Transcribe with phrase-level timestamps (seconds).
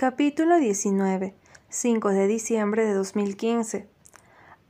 [0.00, 1.34] Capítulo 19.
[1.70, 3.88] 5 de diciembre de 2015.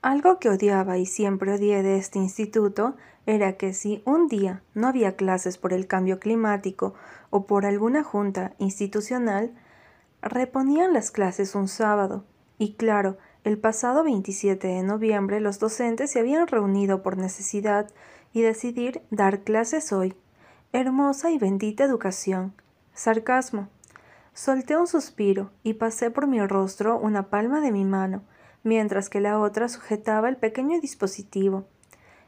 [0.01, 4.89] Algo que odiaba y siempre odié de este instituto era que si un día no
[4.89, 6.95] había clases por el cambio climático
[7.29, 9.53] o por alguna junta institucional,
[10.23, 12.25] reponían las clases un sábado.
[12.57, 17.91] Y claro, el pasado 27 de noviembre los docentes se habían reunido por necesidad
[18.33, 20.15] y decidir dar clases hoy.
[20.73, 22.55] Hermosa y bendita educación.
[22.95, 23.69] Sarcasmo.
[24.39, 28.23] Solté un suspiro y pasé por mi rostro una palma de mi mano,
[28.63, 31.65] mientras que la otra sujetaba el pequeño dispositivo.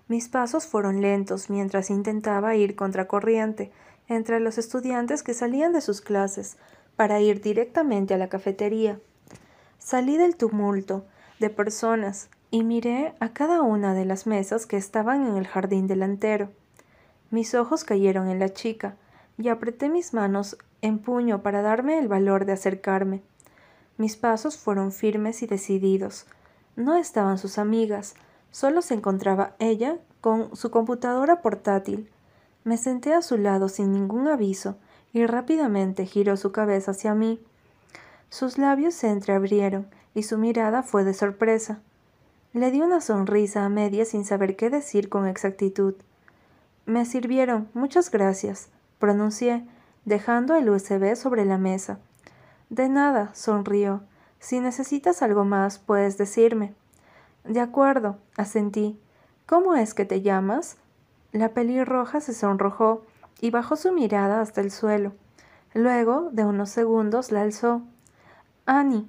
[0.09, 3.71] Mis pasos fueron lentos mientras intentaba ir contracorriente
[4.09, 6.57] entre los estudiantes que salían de sus clases
[6.97, 8.99] para ir directamente a la cafetería.
[9.79, 11.07] Salí del tumulto
[11.39, 15.87] de personas y miré a cada una de las mesas que estaban en el jardín
[15.87, 16.51] delantero.
[17.31, 18.97] Mis ojos cayeron en la chica
[19.39, 23.23] y apreté mis manos en puño para darme el valor de acercarme.
[23.99, 26.27] Mis pasos fueron firmes y decididos.
[26.77, 28.15] No estaban sus amigas,
[28.51, 32.09] solo se encontraba ella con su computadora portátil.
[32.65, 34.77] Me senté a su lado sin ningún aviso
[35.13, 37.41] y rápidamente giró su cabeza hacia mí.
[38.29, 41.81] Sus labios se entreabrieron y su mirada fue de sorpresa.
[42.53, 45.95] Le di una sonrisa a media sin saber qué decir con exactitud.
[46.87, 49.65] Me sirvieron, muchas gracias, pronuncié,
[50.11, 51.99] dejando el USB sobre la mesa.
[52.69, 54.03] De nada, sonrió.
[54.41, 56.75] Si necesitas algo más, puedes decirme.
[57.45, 59.01] De acuerdo, asentí.
[59.47, 60.77] ¿Cómo es que te llamas?
[61.33, 63.07] La pelirroja se sonrojó
[63.41, 65.13] y bajó su mirada hasta el suelo.
[65.75, 67.83] Luego, de unos segundos, la alzó.
[68.67, 69.09] Annie,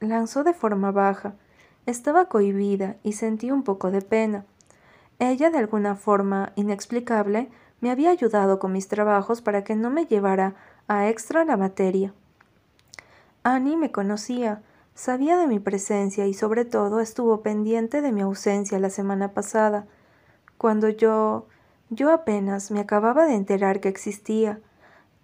[0.00, 1.32] lanzó de forma baja.
[1.86, 4.44] Estaba cohibida y sentí un poco de pena.
[5.18, 7.50] Ella, de alguna forma inexplicable,
[7.80, 10.54] me había ayudado con mis trabajos para que no me llevara
[10.88, 12.12] a extra la materia.
[13.42, 14.62] Annie me conocía,
[14.94, 19.86] sabía de mi presencia y sobre todo estuvo pendiente de mi ausencia la semana pasada,
[20.56, 21.46] cuando yo
[21.90, 24.60] yo apenas me acababa de enterar que existía.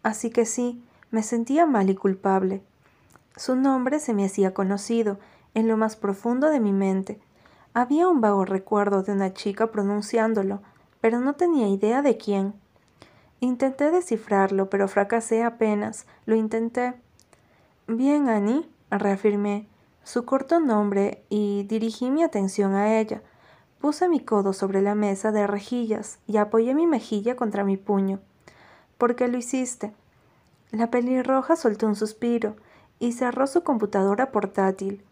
[0.02, 2.62] Así que sí, me sentía mal y culpable.
[3.36, 5.18] Su nombre se me hacía conocido
[5.54, 7.20] en lo más profundo de mi mente.
[7.74, 10.62] Había un vago recuerdo de una chica pronunciándolo,
[11.00, 12.54] pero no tenía idea de quién.
[13.40, 16.06] Intenté descifrarlo, pero fracasé apenas.
[16.26, 16.94] Lo intenté.
[17.86, 19.66] Bien, Annie, reafirmé
[20.04, 23.22] su corto nombre y dirigí mi atención a ella.
[23.80, 28.20] Puse mi codo sobre la mesa de rejillas y apoyé mi mejilla contra mi puño.
[28.98, 29.94] ¿Por qué lo hiciste?
[30.70, 32.56] La pelirroja soltó un suspiro
[32.98, 35.02] y cerró su computadora portátil.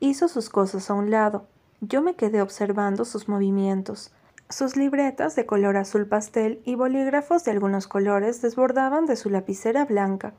[0.00, 1.46] Hizo sus cosas a un lado.
[1.80, 4.12] Yo me quedé observando sus movimientos.
[4.52, 9.86] Sus libretas de color azul pastel y bolígrafos de algunos colores desbordaban de su lapicera
[9.86, 10.34] blanca.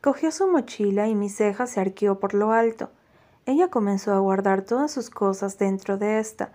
[0.00, 2.88] Cogió su mochila y mi ceja se arqueó por lo alto.
[3.44, 6.52] Ella comenzó a guardar todas sus cosas dentro de esta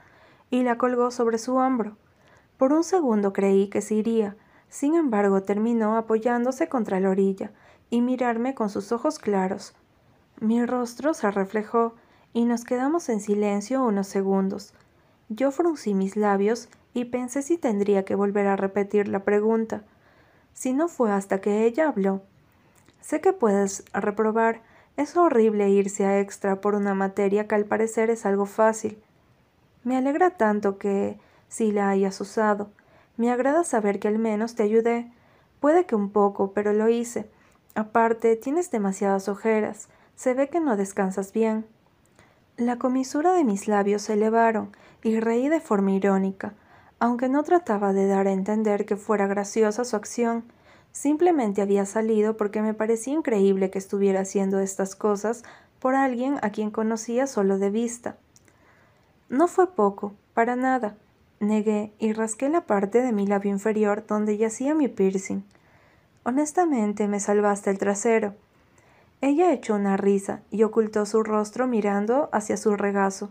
[0.50, 1.98] y la colgó sobre su hombro.
[2.58, 4.36] Por un segundo creí que se iría,
[4.70, 7.52] sin embargo terminó apoyándose contra la orilla
[7.92, 9.76] y mirarme con sus ojos claros.
[10.40, 11.94] Mi rostro se reflejó
[12.34, 14.74] y nos quedamos en silencio unos segundos.
[15.30, 19.84] Yo fruncí mis labios y pensé si tendría que volver a repetir la pregunta.
[20.54, 22.24] Si no fue hasta que ella habló.
[23.00, 24.62] Sé que puedes reprobar.
[24.98, 29.02] Es horrible irse a extra por una materia que al parecer es algo fácil.
[29.84, 32.72] Me alegra tanto que, si la hayas usado,
[33.16, 35.12] me agrada saber que al menos te ayudé.
[35.60, 37.30] Puede que un poco, pero lo hice.
[37.76, 39.90] Aparte, tienes demasiadas ojeras.
[40.16, 41.66] Se ve que no descansas bien.
[42.58, 44.72] La comisura de mis labios se elevaron
[45.04, 46.54] y reí de forma irónica,
[47.00, 50.44] aunque no trataba de dar a entender que fuera graciosa su acción.
[50.92, 55.44] Simplemente había salido porque me parecía increíble que estuviera haciendo estas cosas
[55.80, 58.18] por alguien a quien conocía solo de vista.
[59.30, 60.96] No fue poco, para nada.
[61.40, 65.44] Negué y rasqué la parte de mi labio inferior donde yacía mi piercing.
[66.24, 68.36] Honestamente me salvaste el trasero.
[69.22, 73.30] Ella echó una risa y ocultó su rostro mirando hacia su regazo.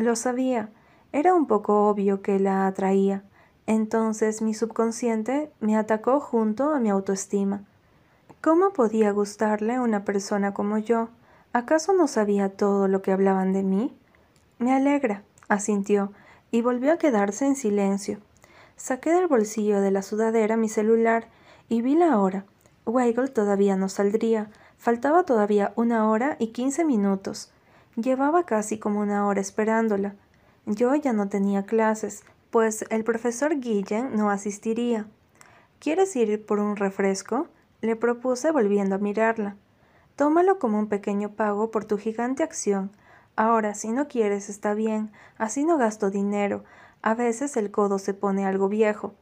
[0.00, 0.70] Lo sabía,
[1.12, 3.22] era un poco obvio que la atraía.
[3.66, 7.64] Entonces mi subconsciente me atacó junto a mi autoestima.
[8.40, 11.10] ¿Cómo podía gustarle una persona como yo?
[11.52, 13.94] ¿Acaso no sabía todo lo que hablaban de mí?
[14.58, 16.12] Me alegra, asintió,
[16.50, 18.20] y volvió a quedarse en silencio.
[18.76, 21.28] Saqué del bolsillo de la sudadera mi celular
[21.68, 22.46] y vi la hora.
[22.86, 24.48] Weigel todavía no saldría,
[24.78, 27.52] Faltaba todavía una hora y quince minutos.
[28.00, 30.14] Llevaba casi como una hora esperándola.
[30.64, 35.06] Yo ya no tenía clases, pues el profesor Guillen no asistiría.
[35.80, 37.48] ¿Quieres ir por un refresco?
[37.82, 39.56] le propuse volviendo a mirarla.
[40.16, 42.90] Tómalo como un pequeño pago por tu gigante acción.
[43.36, 46.64] Ahora, si no quieres, está bien, así no gasto dinero.
[47.02, 49.14] A veces el codo se pone algo viejo.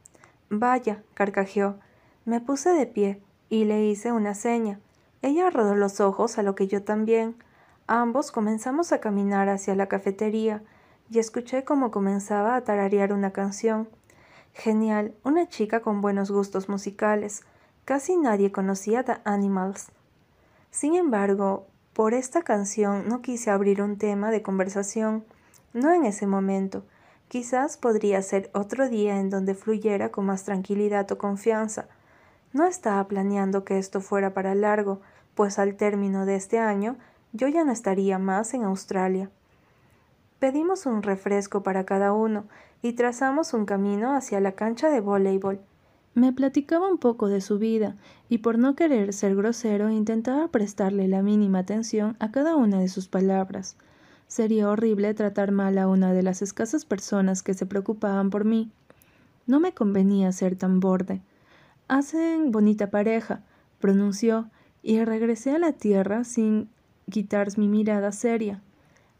[0.49, 1.75] Vaya, carcajeó.
[2.25, 4.79] Me puse de pie y le hice una seña.
[5.21, 7.35] Ella rodó los ojos a lo que yo también.
[7.91, 10.61] Ambos comenzamos a caminar hacia la cafetería
[11.09, 13.89] y escuché cómo comenzaba a tararear una canción.
[14.53, 17.41] Genial, una chica con buenos gustos musicales.
[17.85, 19.87] Casi nadie conocía The Animals.
[20.69, 25.25] Sin embargo, por esta canción no quise abrir un tema de conversación,
[25.73, 26.83] no en ese momento.
[27.27, 31.87] Quizás podría ser otro día en donde fluyera con más tranquilidad o confianza.
[32.53, 35.01] No estaba planeando que esto fuera para largo,
[35.33, 36.97] pues al término de este año
[37.33, 39.29] yo ya no estaría más en Australia.
[40.39, 42.45] Pedimos un refresco para cada uno
[42.81, 45.59] y trazamos un camino hacia la cancha de voleibol.
[46.15, 47.95] Me platicaba un poco de su vida
[48.29, 52.87] y por no querer ser grosero intentaba prestarle la mínima atención a cada una de
[52.87, 53.75] sus palabras.
[54.27, 58.71] Sería horrible tratar mal a una de las escasas personas que se preocupaban por mí.
[59.45, 61.21] No me convenía ser tan borde.
[61.87, 63.41] Hacen bonita pareja,
[63.79, 64.49] pronunció,
[64.83, 66.69] y regresé a la tierra sin
[67.09, 68.61] quitar mi mirada seria.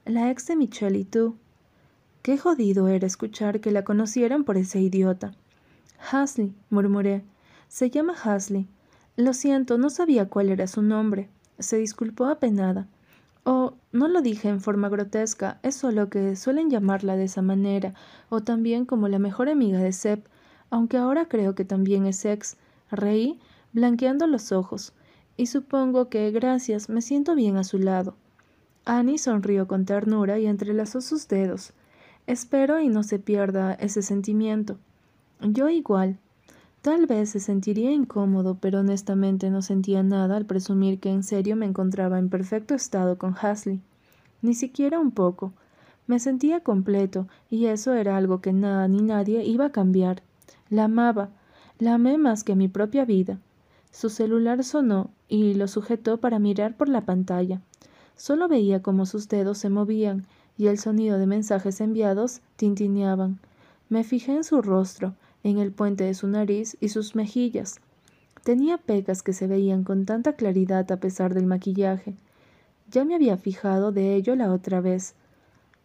[0.06, 1.36] La ex de Michelle y tú.
[2.22, 5.34] Qué jodido era escuchar que la conocieran por ese idiota.
[6.12, 7.24] Hasley, murmuré.
[7.68, 8.68] Se llama Hasley.
[9.16, 11.30] Lo siento, no sabía cuál era su nombre.
[11.60, 12.88] Se disculpó apenada.
[13.44, 17.94] Oh, no lo dije en forma grotesca, es solo que suelen llamarla de esa manera,
[18.30, 20.26] o también como la mejor amiga de Sep,
[20.70, 22.58] aunque ahora creo que también es ex.
[22.92, 23.40] Reí,
[23.74, 24.94] blanqueando los ojos
[25.40, 28.16] y supongo que, gracias, me siento bien a su lado.
[28.84, 31.72] Annie sonrió con ternura y entrelazó sus dedos.
[32.28, 34.78] Espero y no se pierda ese sentimiento.
[35.40, 36.18] Yo igual.
[36.82, 41.56] Tal vez se sentiría incómodo, pero honestamente no sentía nada al presumir que en serio
[41.56, 43.80] me encontraba en perfecto estado con Hasley.
[44.42, 45.54] Ni siquiera un poco.
[46.06, 50.22] Me sentía completo, y eso era algo que nada ni nadie iba a cambiar.
[50.70, 51.30] La amaba,
[51.78, 53.40] la amé más que mi propia vida.
[53.92, 57.62] Su celular sonó y lo sujetó para mirar por la pantalla.
[58.16, 60.26] Solo veía cómo sus dedos se movían
[60.58, 63.40] y el sonido de mensajes enviados tintineaban.
[63.88, 67.80] Me fijé en su rostro, en el puente de su nariz y sus mejillas.
[68.44, 72.16] Tenía pecas que se veían con tanta claridad a pesar del maquillaje.
[72.92, 75.16] Ya me había fijado de ello la otra vez.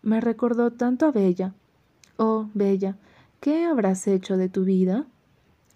[0.03, 1.55] Me recordó tanto a Bella.
[2.17, 2.97] Oh, Bella,
[3.41, 5.07] ¿qué habrás hecho de tu vida?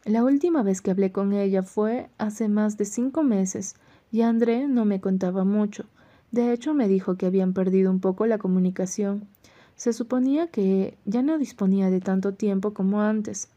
[0.08, 3.76] La última vez que hablé con ella fue hace más de cinco meses
[4.10, 5.84] y André no me contaba mucho.
[6.30, 9.28] De hecho, me dijo que habían perdido un poco la comunicación.
[9.76, 13.50] Se suponía que ya no disponía de tanto tiempo como antes.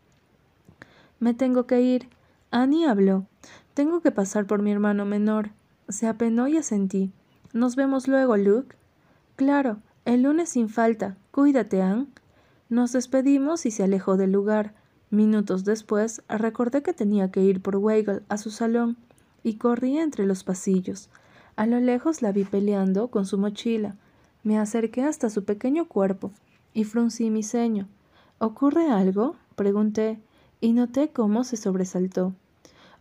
[1.21, 2.09] Me tengo que ir.
[2.51, 3.27] Annie habló.
[3.73, 5.51] Tengo que pasar por mi hermano menor.
[5.87, 7.13] Se apenó y asentí.
[7.53, 8.75] Nos vemos luego, Luke.
[9.37, 11.15] Claro, el lunes sin falta.
[11.31, 12.07] Cuídate, Anne.
[12.67, 14.80] Nos despedimos y se alejó del lugar.
[15.11, 18.95] Minutos después recordé que tenía que ir por Weigel a su salón
[19.43, 21.09] y corrí entre los pasillos.
[21.57, 23.97] A lo lejos la vi peleando con su mochila.
[24.43, 26.31] Me acerqué hasta su pequeño cuerpo
[26.73, 27.89] y fruncí mi ceño.
[28.39, 29.35] ¿Ocurre algo?
[29.57, 30.17] pregunté
[30.61, 32.33] y noté cómo se sobresaltó.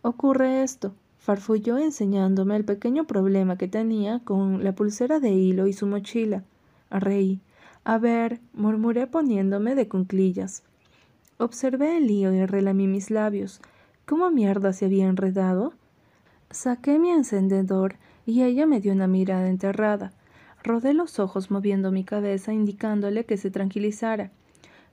[0.01, 5.71] Ocurre esto, farfulló enseñándome el pequeño problema que tenía con la pulsera de hilo y
[5.71, 6.43] su mochila.
[6.89, 7.39] Reí.
[7.85, 10.63] A ver, murmuré poniéndome de cunclillas.
[11.41, 13.61] Observé el lío y relamí mis labios.
[14.05, 15.73] ¿Cómo mierda se había enredado?
[16.51, 17.95] Saqué mi encendedor
[18.27, 20.13] y ella me dio una mirada enterrada.
[20.63, 24.29] Rodé los ojos moviendo mi cabeza indicándole que se tranquilizara.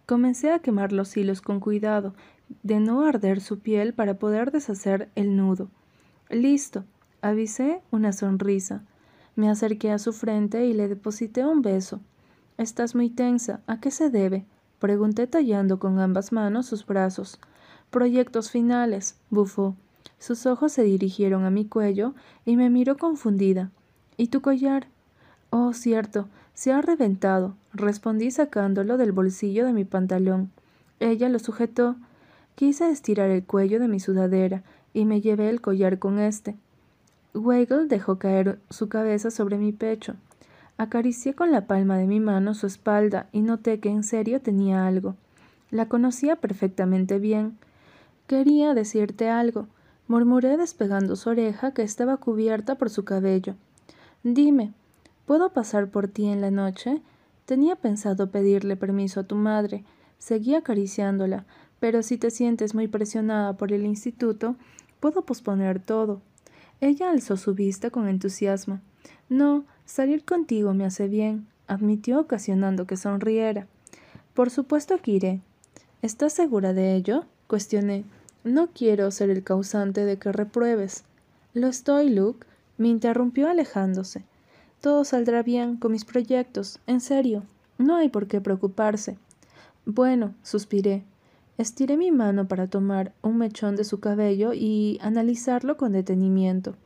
[0.07, 2.15] Comencé a quemar los hilos con cuidado,
[2.63, 5.69] de no arder su piel para poder deshacer el nudo.
[6.31, 6.87] Listo,
[7.21, 8.87] avisé una sonrisa.
[9.37, 12.01] Me acerqué a su frente y le deposité un beso.
[12.57, 13.61] Estás muy tensa.
[13.67, 14.47] ¿A qué se debe?
[14.79, 17.41] Pregunté tallando con ambas manos sus brazos.
[17.91, 19.75] Proyectos finales, bufó.
[20.19, 23.71] Sus ojos se dirigieron a mi cuello y me miró confundida.
[24.17, 24.89] ¿Y tu collar?
[25.51, 30.51] Oh, cierto, se ha reventado, respondí sacándolo del bolsillo de mi pantalón.
[31.01, 31.97] Ella lo sujetó.
[32.55, 36.57] Quise estirar el cuello de mi sudadera y me llevé el collar con este.
[37.35, 40.15] Weigel dejó caer su cabeza sobre mi pecho.
[40.79, 44.87] Acaricié con la palma de mi mano su espalda y noté que en serio tenía
[44.87, 45.17] algo.
[45.73, 47.59] La conocía perfectamente bien.
[48.29, 49.67] Quería decirte algo,
[50.07, 53.57] murmuré despegando su oreja que estaba cubierta por su cabello.
[54.23, 54.73] Dime,
[55.27, 57.03] ¿puedo pasar por ti en la noche?
[57.45, 59.85] Tenía pensado pedirle permiso a tu madre.
[60.19, 61.45] Seguí acariciándola,
[61.81, 64.55] pero si te sientes muy presionada por el instituto,
[65.01, 66.21] puedo posponer todo.
[66.81, 68.79] Ella alzó su vista con entusiasmo.
[69.29, 73.67] No, salir contigo me hace bien, admitió ocasionando que sonriera.
[74.35, 75.41] Por supuesto que iré.
[76.03, 77.25] ¿Estás segura de ello?
[77.49, 78.05] cuestioné.
[78.45, 81.05] No quiero ser el causante de que repruebes.
[81.55, 84.23] Lo estoy, Luke, me interrumpió alejándose.
[84.81, 87.43] Todo saldrá bien con mis proyectos, en serio.
[87.79, 89.19] No hay por qué preocuparse.
[89.87, 91.03] Bueno, suspiré.
[91.57, 96.77] Estiré mi mano para tomar un mechón de su cabello y analizarlo con detenimiento.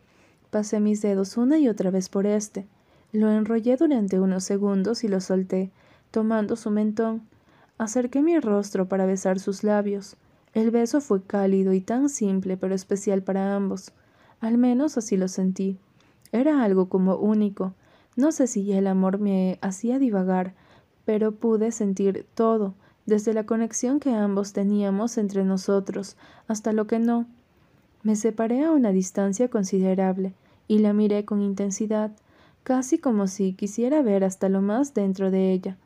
[0.50, 2.66] Pasé mis dedos una y otra vez por este.
[3.12, 5.70] Lo enrollé durante unos segundos y lo solté,
[6.10, 7.22] tomando su mentón.
[7.76, 10.16] Acerqué mi rostro para besar sus labios.
[10.54, 13.92] El beso fue cálido y tan simple pero especial para ambos.
[14.40, 15.78] Al menos así lo sentí.
[16.32, 17.74] Era algo como único.
[18.16, 20.54] No sé si el amor me hacía divagar,
[21.04, 26.16] pero pude sentir todo, desde la conexión que ambos teníamos entre nosotros
[26.48, 27.26] hasta lo que no.
[28.02, 30.34] Me separé a una distancia considerable
[30.66, 32.12] y la miré con intensidad,
[32.62, 35.76] casi como si quisiera ver hasta lo más dentro de ella.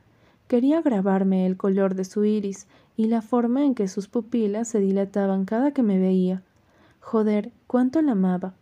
[0.48, 2.66] Quería grabarme el color de su iris
[2.96, 6.42] y la forma en que sus pupilas se dilataban cada que me veía.
[7.00, 8.54] Joder, cuánto la amaba.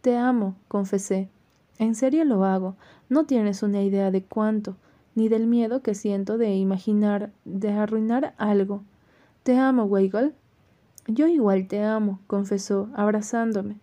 [0.00, 1.28] Te amo, confesé.
[1.78, 2.76] En serio lo hago.
[3.08, 4.76] No tienes una idea de cuánto
[5.16, 8.82] ni del miedo que siento de imaginar, de arruinar algo.
[9.42, 10.34] Te amo, Weigel.
[11.08, 13.76] Yo igual te amo, confesó, abrazándome.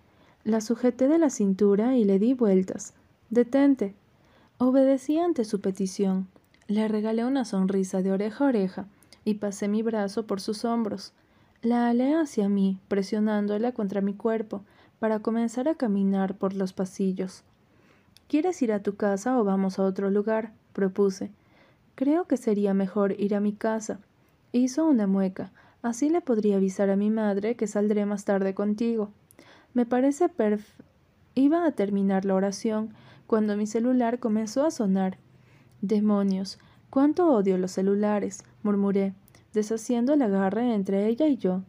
[0.44, 2.94] La sujeté de la cintura y le di vueltas.
[3.30, 3.96] Detente.
[4.58, 6.28] Obedecí ante su petición.
[6.68, 8.86] Le regalé una sonrisa de oreja a oreja
[9.26, 11.14] y pasé mi brazo por sus hombros.
[11.62, 14.64] La alé hacia mí, presionándola contra mi cuerpo,
[15.00, 17.44] para comenzar a caminar por los pasillos.
[18.28, 20.54] ¿Quieres ir a tu casa o vamos a otro lugar?
[20.74, 21.32] propuse.
[21.96, 24.00] Creo que sería mejor ir a mi casa.
[24.52, 25.52] Hizo una mueca.
[25.82, 29.12] Así le podría avisar a mi madre que saldré más tarde contigo.
[29.74, 30.66] Me parece perf.
[31.36, 32.94] Iba a terminar la oración
[33.34, 35.18] cuando mi celular comenzó a sonar.
[35.82, 36.60] Demonios,
[36.92, 39.16] cuánto odio los celulares, murmuré,
[39.56, 41.64] deshaciendo el agarre entre ella y yo.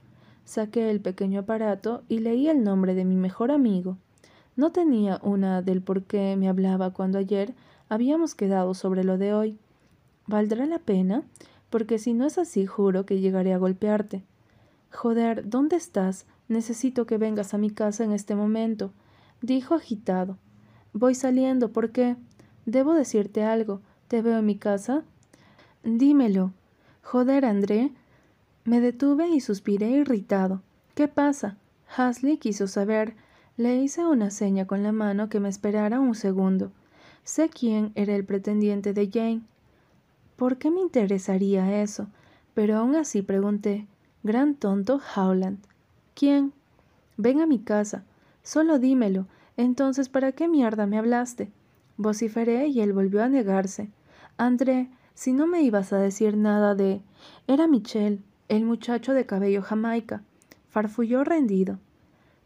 [0.45, 3.97] Saqué el pequeño aparato y leí el nombre de mi mejor amigo.
[4.57, 7.55] No tenía una del por qué me hablaba cuando ayer
[7.89, 9.59] habíamos quedado sobre lo de hoy.
[10.27, 11.23] ¿Valdrá la pena?
[11.71, 14.23] Porque si no es así, juro que llegaré a golpearte.
[14.93, 16.27] Joder, ¿dónde estás?
[16.47, 18.93] Necesito que vengas a mi casa en este momento,
[19.41, 20.37] dijo agitado.
[20.95, 22.17] Voy saliendo, ¿por qué?
[22.67, 23.81] Debo decirte algo.
[24.07, 25.03] ¿Te veo en mi casa?
[25.83, 26.53] Dímelo.
[27.03, 27.91] Joder, André.
[28.65, 30.63] Me detuve y suspiré irritado.
[30.95, 31.57] ¿Qué pasa?
[31.97, 33.17] Hasley quiso saber.
[33.57, 36.71] Le hice una seña con la mano que me esperara un segundo.
[37.25, 39.43] Sé quién era el pretendiente de Jane.
[40.37, 42.07] ¿Por qué me interesaría eso?
[42.55, 43.89] Pero aún así pregunté.
[44.23, 45.59] Gran tonto Howland.
[46.15, 46.53] ¿Quién?
[47.17, 48.05] Ven a mi casa.
[48.45, 49.27] Solo dímelo.
[49.57, 51.51] Entonces, ¿para qué mierda me hablaste?
[51.97, 53.91] Vociferé y él volvió a negarse.
[54.37, 57.01] André, si no me ibas a decir nada de.
[57.47, 60.23] Era Michel, el muchacho de cabello jamaica.
[60.71, 61.79] Farfulló rendido.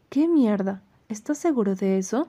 [0.09, 0.81] ¿Qué mierda?
[1.07, 2.27] ¿Estás seguro de eso?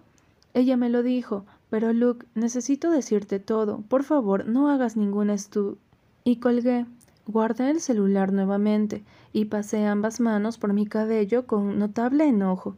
[0.54, 3.82] Ella me lo dijo, pero Luke, necesito decirte todo.
[3.88, 5.76] Por favor, no hagas ningún estu.
[6.25, 6.87] Y colgué.
[7.26, 12.76] Guardé el celular nuevamente y pasé ambas manos por mi cabello con notable enojo.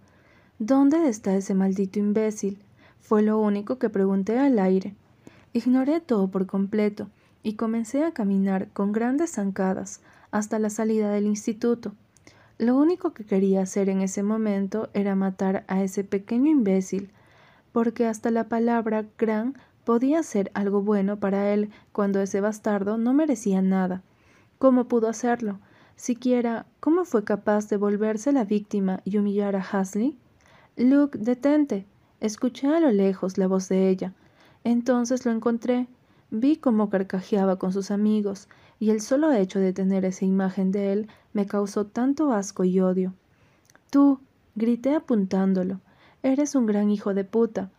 [0.64, 2.57] ¿Dónde está ese maldito imbécil?
[3.00, 4.95] Fue lo único que pregunté al aire.
[5.52, 7.09] Ignoré todo por completo
[7.42, 11.95] y comencé a caminar con grandes zancadas hasta la salida del instituto.
[12.59, 17.11] Lo único que quería hacer en ese momento era matar a ese pequeño imbécil
[17.73, 23.12] porque hasta la palabra gran podía ser algo bueno para él cuando ese bastardo no
[23.12, 24.04] merecía nada.
[24.61, 25.59] ¿Cómo pudo hacerlo?
[25.97, 30.22] Siquiera, ¿cómo fue capaz de volverse la víctima y humillar a Hasley?
[30.76, 31.85] Luke, detente.
[32.21, 34.14] Escuché a lo lejos la voz de ella.
[34.64, 35.87] Entonces lo encontré.
[36.31, 38.49] Vi cómo carcajeaba con sus amigos,
[38.81, 42.81] y el solo hecho de tener esa imagen de él me causó tanto asco y
[42.81, 43.12] odio.
[43.91, 44.21] Tú,
[44.55, 45.81] grité apuntándolo.
[46.23, 47.71] Eres un gran hijo de puta.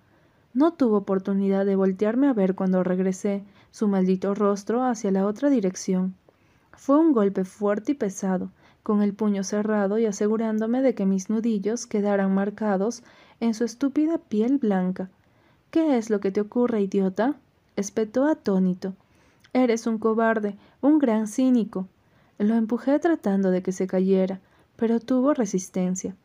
[0.53, 5.49] No tuvo oportunidad de voltearme a ver cuando regresé su maldito rostro hacia la otra
[5.49, 6.13] dirección.
[6.73, 8.51] Fue un golpe fuerte y pesado,
[8.83, 13.01] con el puño cerrado y asegurándome de que mis nudillos quedaran marcados
[13.39, 15.09] en su estúpida piel blanca.
[15.71, 17.35] ¿Qué es lo que te ocurre, idiota?
[17.75, 18.93] espetó atónito.
[19.53, 21.87] Eres un cobarde, un gran cínico.
[22.37, 24.39] Lo empujé tratando de que se cayera,
[24.75, 26.15] pero tuvo resistencia.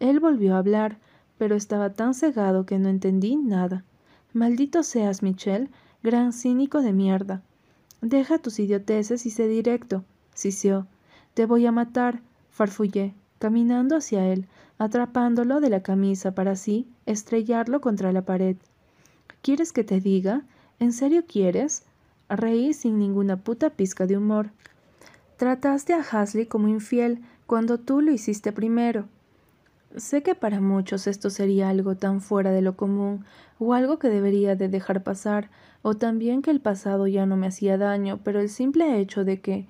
[0.00, 0.98] Él volvió a hablar,
[1.36, 3.84] pero estaba tan cegado que no entendí nada.
[4.32, 5.70] Maldito seas, Michel,
[6.02, 7.42] gran cínico de mierda.
[8.00, 10.04] Deja tus idioteces y sé directo,
[10.34, 10.86] sisió.
[11.34, 14.46] Te voy a matar, farfullé, caminando hacia él,
[14.78, 18.56] atrapándolo de la camisa para así estrellarlo contra la pared.
[19.42, 20.42] ¿Quieres que te diga?
[20.78, 21.82] ¿En serio quieres?
[22.28, 24.50] Reí sin ninguna puta pizca de humor.
[25.36, 29.06] Trataste a Hasley como infiel cuando tú lo hiciste primero.
[29.96, 33.24] Sé que para muchos esto sería algo tan fuera de lo común,
[33.58, 35.50] o algo que debería de dejar pasar,
[35.82, 39.40] o también que el pasado ya no me hacía daño, pero el simple hecho de
[39.40, 39.66] que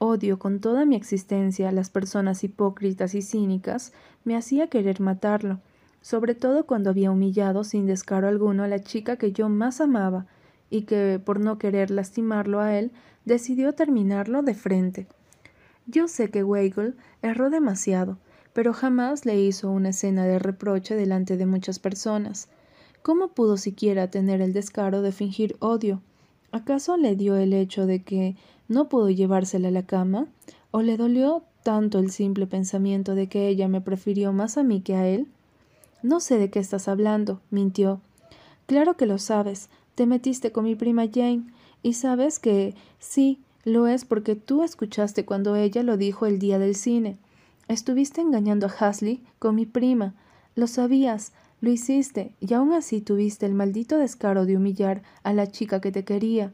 [0.00, 3.92] odio con toda mi existencia a las personas hipócritas y cínicas
[4.24, 5.60] me hacía querer matarlo,
[6.00, 10.26] sobre todo cuando había humillado sin descaro alguno a la chica que yo más amaba,
[10.70, 12.92] y que, por no querer lastimarlo a él,
[13.26, 15.06] decidió terminarlo de frente.
[15.86, 18.16] Yo sé que Weigel erró demasiado,
[18.54, 22.48] pero jamás le hizo una escena de reproche delante de muchas personas.
[23.02, 26.00] ¿Cómo pudo siquiera tener el descaro de fingir odio?
[26.52, 28.36] ¿Acaso le dio el hecho de que
[28.70, 30.28] no pudo llevársela a la cama?
[30.70, 34.80] ¿O le dolió tanto el simple pensamiento de que ella me prefirió más a mí
[34.80, 35.26] que a él?
[36.04, 38.00] No sé de qué estás hablando, mintió.
[38.66, 39.68] Claro que lo sabes.
[39.96, 41.42] Te metiste con mi prima Jane,
[41.82, 46.60] y sabes que sí, lo es porque tú escuchaste cuando ella lo dijo el día
[46.60, 47.18] del cine.
[47.66, 50.14] Estuviste engañando a Hasley con mi prima.
[50.54, 55.48] Lo sabías, lo hiciste, y aún así tuviste el maldito descaro de humillar a la
[55.48, 56.52] chica que te quería.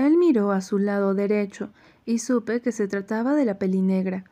[0.00, 1.68] Él miró a su lado derecho
[2.06, 4.24] y supe que se trataba de la pelinegra.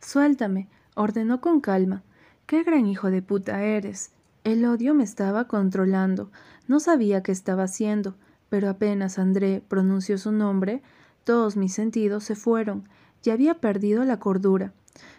[0.00, 2.02] Suéltame, ordenó con calma.
[2.46, 4.12] Qué gran hijo de puta eres.
[4.44, 6.30] El odio me estaba controlando.
[6.68, 8.14] No sabía qué estaba haciendo,
[8.48, 10.82] pero apenas André pronunció su nombre,
[11.24, 12.88] todos mis sentidos se fueron,
[13.22, 14.72] y había perdido la cordura.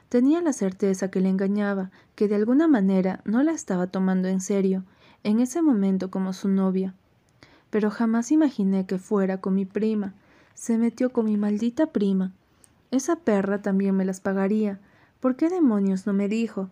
[0.10, 4.42] Tenía la certeza que le engañaba, que de alguna manera no la estaba tomando en
[4.42, 4.84] serio,
[5.24, 6.96] en ese momento como su novia.
[7.72, 10.14] Pero jamás imaginé que fuera con mi prima.
[10.54, 12.32] Se metió con mi maldita prima.
[12.92, 14.80] Esa perra también me las pagaría.
[15.20, 16.70] ¿Por qué demonios no me dijo?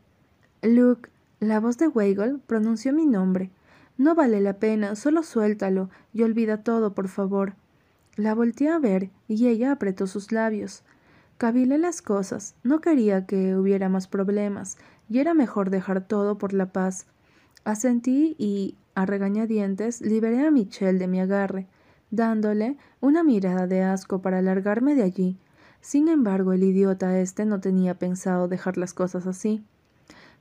[0.62, 3.50] Luke, la voz de Weigel pronunció mi nombre.
[3.98, 7.53] No vale la pena, solo suéltalo y olvida todo, por favor.
[8.15, 10.84] La volteé a ver y ella apretó sus labios.
[11.38, 14.78] Cabilé las cosas, no quería que hubiera más problemas,
[15.10, 17.06] y era mejor dejar todo por la paz.
[17.63, 21.67] Asentí y, a regañadientes, liberé a Michelle de mi agarre,
[22.12, 25.38] dándole una mirada de asco para largarme de allí.
[25.79, 29.63] Sin embargo, el idiota este no tenía pensado dejar las cosas así.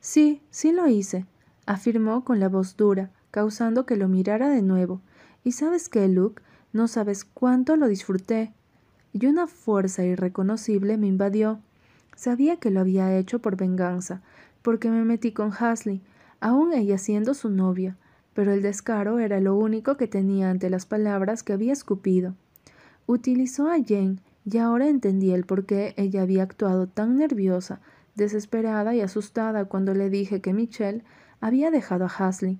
[0.01, 1.25] Sí, sí lo hice,
[1.65, 4.99] afirmó con la voz dura, causando que lo mirara de nuevo.
[5.45, 6.41] ¿Y sabes qué, Luke?
[6.73, 8.51] No sabes cuánto lo disfruté.
[9.13, 11.61] Y una fuerza irreconocible me invadió.
[12.17, 14.21] Sabía que lo había hecho por venganza,
[14.61, 16.01] porque me metí con Hasley,
[16.41, 17.95] aun ella siendo su novia,
[18.39, 22.35] pero el descaro era lo único que tenía ante las palabras que había escupido.
[23.05, 27.81] Utilizó a Jane, y ahora entendí el por qué ella había actuado tan nerviosa,
[28.15, 31.03] desesperada y asustada cuando le dije que Michelle
[31.41, 32.59] había dejado a Hasley.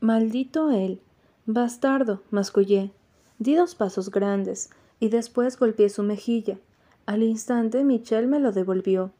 [0.00, 1.00] Maldito él.
[1.46, 2.90] Bastardo, mascullé.
[3.38, 4.68] Di dos pasos grandes,
[5.00, 6.58] y después golpeé su mejilla.
[7.06, 9.12] Al instante Michelle me lo devolvió.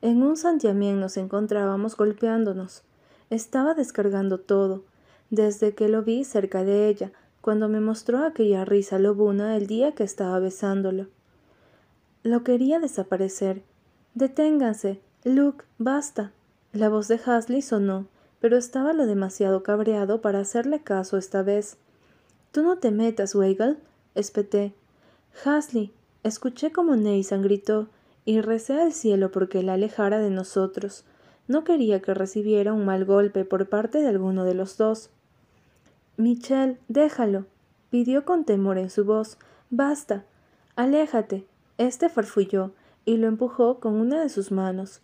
[0.00, 2.84] En un santiamén nos encontrábamos golpeándonos.
[3.28, 4.84] Estaba descargando todo,
[5.32, 9.96] desde que lo vi cerca de ella, cuando me mostró aquella risa lobuna el día
[9.96, 11.08] que estaba besándolo.
[12.22, 13.64] Lo quería desaparecer.
[14.14, 15.00] Deténganse.
[15.24, 16.30] Luke, basta.
[16.72, 18.06] La voz de Hasley sonó
[18.42, 21.76] pero estaba lo demasiado cabreado para hacerle caso esta vez.
[22.50, 23.78] Tú no te metas, Weigel,
[24.16, 24.74] espeté.
[25.44, 25.92] Hasley,
[26.24, 27.86] escuché como Nathan gritó,
[28.24, 31.04] y recé al cielo porque la alejara de nosotros.
[31.46, 35.10] No quería que recibiera un mal golpe por parte de alguno de los dos.
[36.22, 37.46] Michelle, déjalo,
[37.90, 39.38] pidió con temor en su voz.
[39.70, 40.24] Basta.
[40.76, 41.48] Aléjate.
[41.78, 42.70] Este farfulló
[43.04, 45.00] y lo empujó con una de sus manos.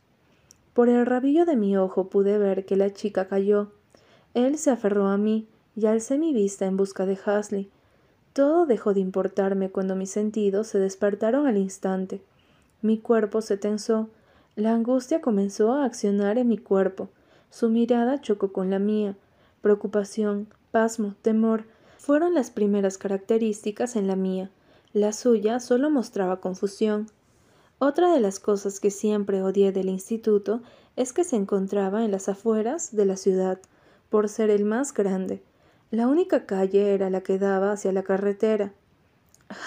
[0.75, 3.73] Por el rabillo de mi ojo pude ver que la chica cayó.
[4.35, 7.69] Él se aferró a mí y alcé mi vista en busca de Hasley.
[8.33, 12.23] Todo dejó de importarme cuando mis sentidos se despertaron al instante.
[12.81, 14.09] Mi cuerpo se tensó.
[14.55, 17.09] La angustia comenzó a accionar en mi cuerpo.
[17.51, 19.17] Su mirada chocó con la mía.
[19.63, 21.65] Preocupación, pasmo, temor
[21.99, 24.51] fueron las primeras características en la mía.
[24.93, 27.09] La suya solo mostraba confusión.
[27.79, 30.63] Otra de las cosas que siempre odié del instituto
[30.97, 33.61] es que se encontraba en las afueras de la ciudad,
[34.11, 35.43] por ser el más grande.
[35.91, 38.73] La única calle era la que daba hacia la carretera.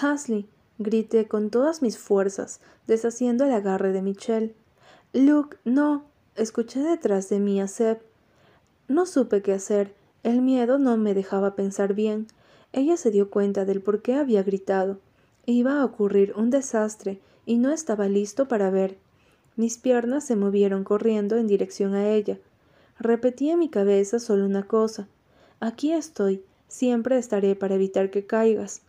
[0.00, 4.54] Hasley, grité con todas mis fuerzas, deshaciendo el agarre de Michelle.
[5.12, 6.04] Luke, no.
[6.36, 8.00] escuché detrás de mí a Seb.
[8.88, 9.94] No supe qué hacer.
[10.22, 12.28] El miedo no me dejaba pensar bien.
[12.72, 14.98] Ella se dio cuenta del por qué había gritado.
[15.46, 18.98] Iba a ocurrir un desastre y no estaba listo para ver.
[19.56, 22.38] Mis piernas se movieron corriendo en dirección a ella.
[22.98, 25.08] Repetí en mi cabeza solo una cosa.
[25.58, 28.82] Aquí estoy, siempre estaré para evitar que caigas.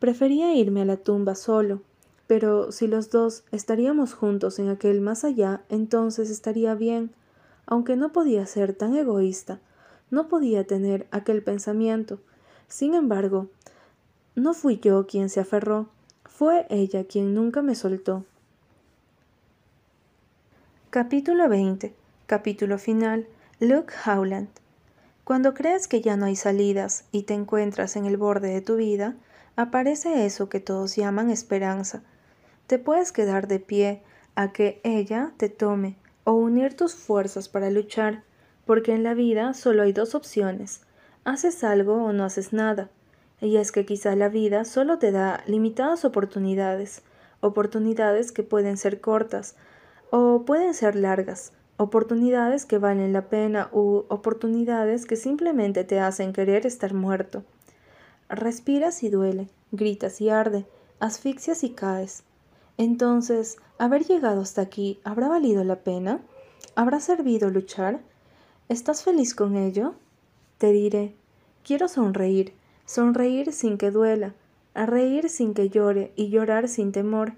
[0.00, 1.82] Prefería irme a la tumba solo,
[2.26, 7.12] pero si los dos estaríamos juntos en aquel más allá, entonces estaría bien,
[7.64, 9.60] aunque no podía ser tan egoísta,
[10.14, 12.20] no podía tener aquel pensamiento.
[12.68, 13.48] Sin embargo,
[14.34, 15.88] no fui yo quien se aferró,
[16.24, 18.24] fue ella quien nunca me soltó.
[20.90, 21.94] Capítulo 20.
[22.26, 23.26] Capítulo final.
[23.60, 24.48] Luke Howland.
[25.24, 28.76] Cuando crees que ya no hay salidas y te encuentras en el borde de tu
[28.76, 29.16] vida,
[29.56, 32.02] aparece eso que todos llaman esperanza,
[32.66, 34.02] te puedes quedar de pie
[34.34, 38.22] a que ella te tome o unir tus fuerzas para luchar,
[38.66, 40.82] porque en la vida solo hay dos opciones,
[41.24, 42.90] haces algo o no haces nada.
[43.40, 47.02] Y es que quizá la vida solo te da limitadas oportunidades,
[47.40, 49.56] oportunidades que pueden ser cortas
[50.10, 56.32] o pueden ser largas, oportunidades que valen la pena u oportunidades que simplemente te hacen
[56.32, 57.42] querer estar muerto.
[58.28, 60.66] Respiras y duele, gritas y arde,
[61.00, 62.22] asfixias y caes.
[62.78, 66.20] Entonces, ¿haber llegado hasta aquí habrá valido la pena?
[66.74, 68.00] ¿Habrá servido luchar?
[68.68, 69.94] ¿Estás feliz con ello?
[70.58, 71.14] Te diré,
[71.64, 72.54] quiero sonreír,
[72.86, 74.34] sonreír sin que duela,
[74.74, 77.34] a reír sin que llore y llorar sin temor.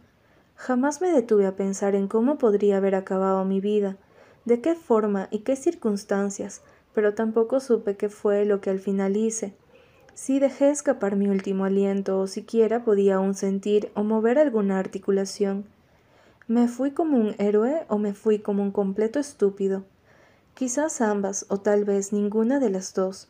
[0.55, 3.97] Jamás me detuve a pensar en cómo podría haber acabado mi vida,
[4.45, 6.63] de qué forma y qué circunstancias,
[6.95, 9.55] pero tampoco supe qué fue lo que al final hice
[10.17, 15.67] si dejé escapar mi último aliento o siquiera podía aún sentir o mover alguna articulación.
[16.49, 19.85] ¿Me fui como un héroe o me fui como un completo estúpido?
[20.57, 23.29] Quizás ambas o tal vez ninguna de las dos.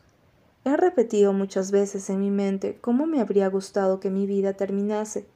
[0.63, 5.27] He repetido muchas veces en mi mente cómo me habría gustado que mi vida terminase,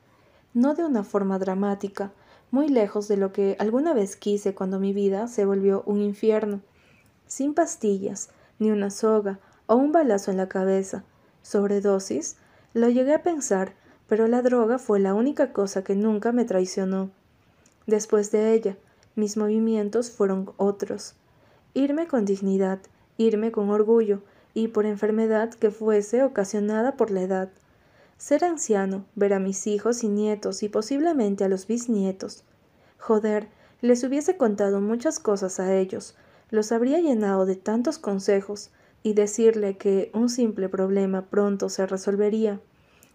[0.54, 2.14] no de una forma dramática,
[2.50, 6.62] muy lejos de lo que alguna vez quise cuando mi vida se volvió un infierno,
[7.28, 11.04] sin pastillas, ni una soga o un balazo en la cabeza,
[11.42, 12.38] sobredosis,
[12.74, 13.74] lo llegué a pensar,
[14.08, 17.12] pero la droga fue la única cosa que nunca me traicionó.
[17.86, 18.78] Después de ella,
[19.16, 21.16] mis movimientos fueron otros.
[21.74, 22.80] Irme con dignidad,
[23.18, 24.22] irme con orgullo,
[24.54, 27.50] y por enfermedad que fuese ocasionada por la edad.
[28.18, 32.44] Ser anciano, ver a mis hijos y nietos y posiblemente a los bisnietos.
[33.00, 33.48] Joder,
[33.82, 36.16] les hubiese contado muchas cosas a ellos,
[36.50, 38.72] los habría llenado de tantos consejos,
[39.04, 42.60] y decirle que un simple problema pronto se resolvería.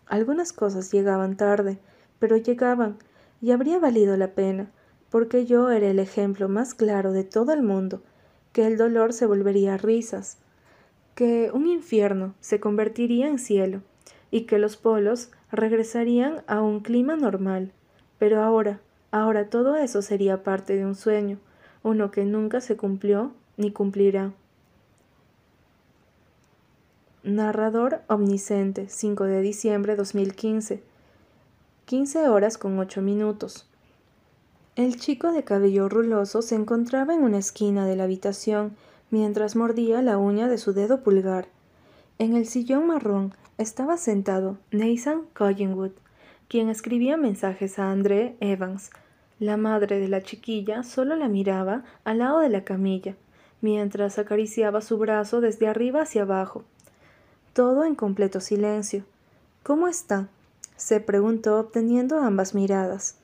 [0.06, 1.78] Algunas cosas llegaban tarde,
[2.18, 2.96] pero llegaban,
[3.40, 4.70] y habría valido la pena,
[5.10, 8.02] porque yo era el ejemplo más claro de todo el mundo,
[8.56, 10.38] que el dolor se volvería risas,
[11.14, 13.82] que un infierno se convertiría en cielo,
[14.30, 17.72] y que los polos regresarían a un clima normal.
[18.18, 21.36] Pero ahora, ahora todo eso sería parte de un sueño,
[21.82, 24.32] uno que nunca se cumplió ni cumplirá.
[27.24, 30.82] Narrador omnisciente, 5 de diciembre 2015.
[31.84, 33.68] 15 horas con 8 minutos.
[34.76, 38.76] El chico de cabello ruloso se encontraba en una esquina de la habitación
[39.10, 41.48] mientras mordía la uña de su dedo pulgar.
[42.18, 45.92] En el sillón marrón estaba sentado Nathan Collingwood,
[46.48, 48.90] quien escribía mensajes a André Evans.
[49.40, 53.16] La madre de la chiquilla solo la miraba al lado de la camilla,
[53.60, 56.64] mientras acariciaba su brazo desde arriba hacia abajo
[57.56, 59.06] todo en completo silencio.
[59.62, 60.28] ¿Cómo está?
[60.76, 63.16] se preguntó obteniendo ambas miradas.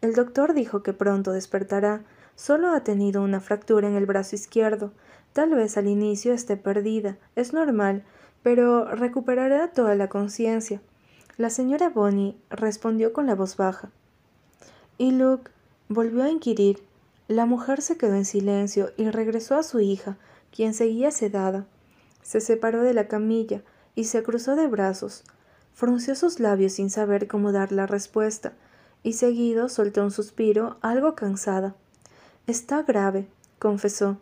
[0.00, 2.02] El doctor dijo que pronto despertará.
[2.36, 4.92] Solo ha tenido una fractura en el brazo izquierdo.
[5.32, 7.16] Tal vez al inicio esté perdida.
[7.36, 8.04] Es normal,
[8.42, 10.80] pero recuperará toda la conciencia.
[11.36, 13.90] La señora Bonnie respondió con la voz baja.
[14.98, 15.50] Y Luke
[15.88, 16.82] volvió a inquirir.
[17.28, 20.16] La mujer se quedó en silencio y regresó a su hija,
[20.50, 21.66] quien seguía sedada.
[22.22, 23.62] Se separó de la camilla,
[23.94, 25.24] y se cruzó de brazos.
[25.74, 28.52] Frunció sus labios sin saber cómo dar la respuesta,
[29.02, 31.74] y seguido soltó un suspiro algo cansada.
[32.46, 34.18] Está grave, confesó.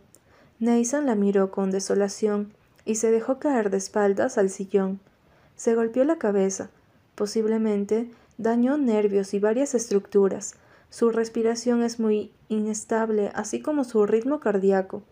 [0.58, 2.52] Nathan la miró con desolación
[2.84, 5.00] y se dejó caer de espaldas al sillón.
[5.56, 6.70] Se golpeó la cabeza.
[7.14, 10.54] Posiblemente dañó nervios y varias estructuras.
[10.90, 15.02] Su respiración es muy inestable, así como su ritmo cardíaco.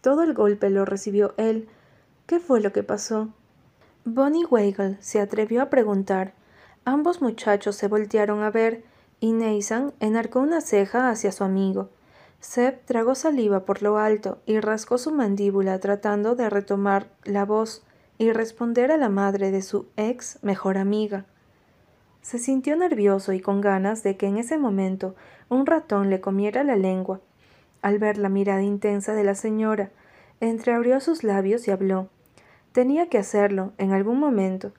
[0.00, 1.68] Todo el golpe lo recibió él.
[2.26, 3.28] ¿Qué fue lo que pasó?
[4.04, 6.32] Bonnie Weigel se atrevió a preguntar.
[6.84, 8.82] Ambos muchachos se voltearon a ver
[9.20, 11.90] y Nathan enarcó una ceja hacia su amigo.
[12.40, 17.84] Seb tragó saliva por lo alto y rascó su mandíbula tratando de retomar la voz
[18.16, 21.26] y responder a la madre de su ex mejor amiga.
[22.22, 25.14] Se sintió nervioso y con ganas de que en ese momento
[25.48, 27.20] un ratón le comiera la lengua.
[27.82, 29.90] Al ver la mirada intensa de la señora,
[30.40, 32.08] entreabrió sus labios y habló.
[32.72, 34.72] Tenía que hacerlo, en algún momento.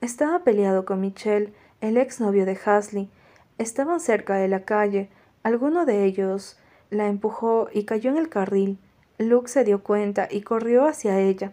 [0.00, 3.10] Estaba peleado con Michel, el exnovio de Hasley.
[3.58, 5.10] Estaban cerca de la calle.
[5.42, 6.58] Alguno de ellos
[6.90, 8.78] la empujó y cayó en el carril.
[9.18, 11.52] Luke se dio cuenta y corrió hacia ella.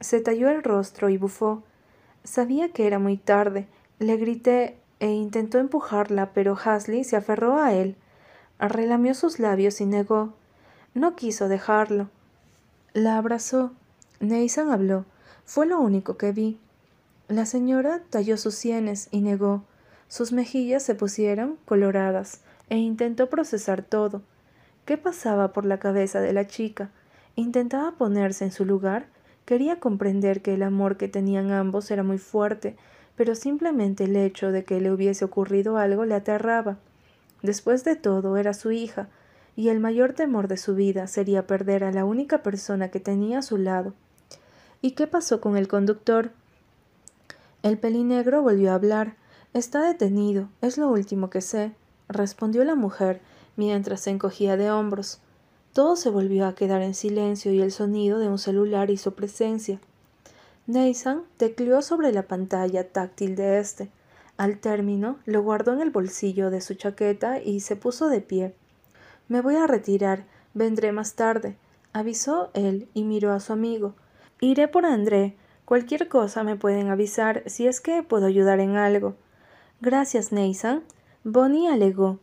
[0.00, 1.62] Se talló el rostro y bufó.
[2.24, 3.66] Sabía que era muy tarde.
[3.98, 7.96] Le grité e intentó empujarla, pero Hasley se aferró a él.
[8.58, 10.34] Relamió sus labios y negó.
[10.92, 12.10] No quiso dejarlo.
[12.92, 13.72] La abrazó.
[14.20, 15.06] Nathan habló.
[15.44, 16.60] Fue lo único que vi.
[17.28, 19.64] La señora talló sus sienes y negó.
[20.10, 24.22] Sus mejillas se pusieron coloradas e intentó procesar todo.
[24.84, 26.90] ¿Qué pasaba por la cabeza de la chica?
[27.36, 29.06] Intentaba ponerse en su lugar.
[29.44, 32.76] Quería comprender que el amor que tenían ambos era muy fuerte,
[33.14, 36.76] pero simplemente el hecho de que le hubiese ocurrido algo le aterraba.
[37.44, 39.06] Después de todo, era su hija,
[39.54, 43.38] y el mayor temor de su vida sería perder a la única persona que tenía
[43.38, 43.94] a su lado.
[44.82, 46.32] ¿Y qué pasó con el conductor?
[47.62, 49.19] El pelinegro volvió a hablar.
[49.52, 51.72] Está detenido, es lo último que sé,
[52.08, 53.20] respondió la mujer
[53.56, 55.18] mientras se encogía de hombros.
[55.72, 59.80] Todo se volvió a quedar en silencio y el sonido de un celular hizo presencia.
[60.68, 63.90] Nathan tecleó sobre la pantalla táctil de este.
[64.36, 68.54] Al término, lo guardó en el bolsillo de su chaqueta y se puso de pie.
[69.26, 71.56] Me voy a retirar, vendré más tarde,
[71.92, 73.94] avisó él y miró a su amigo.
[74.40, 75.36] Iré por André.
[75.64, 79.16] Cualquier cosa me pueden avisar si es que puedo ayudar en algo.
[79.82, 80.82] Gracias, Nathan.
[81.24, 82.18] Bonnie alegó.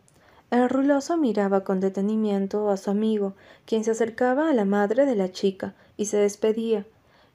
[0.52, 3.34] El ruloso miraba con detenimiento a su amigo,
[3.66, 6.86] quien se acercaba a la madre de la chica y se despedía.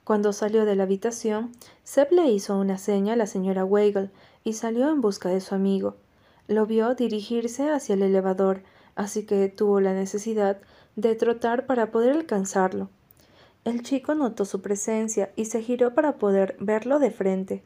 [0.05, 1.51] Cuando salió de la habitación,
[1.83, 4.12] Seb le hizo una seña a la señora Weigel
[4.45, 5.97] y salió en busca de su amigo.
[6.47, 8.63] Lo vio dirigirse hacia el elevador,
[8.95, 10.57] así que tuvo la necesidad
[10.95, 12.89] de trotar para poder alcanzarlo.
[13.65, 17.63] El chico notó su presencia y se giró para poder verlo de frente.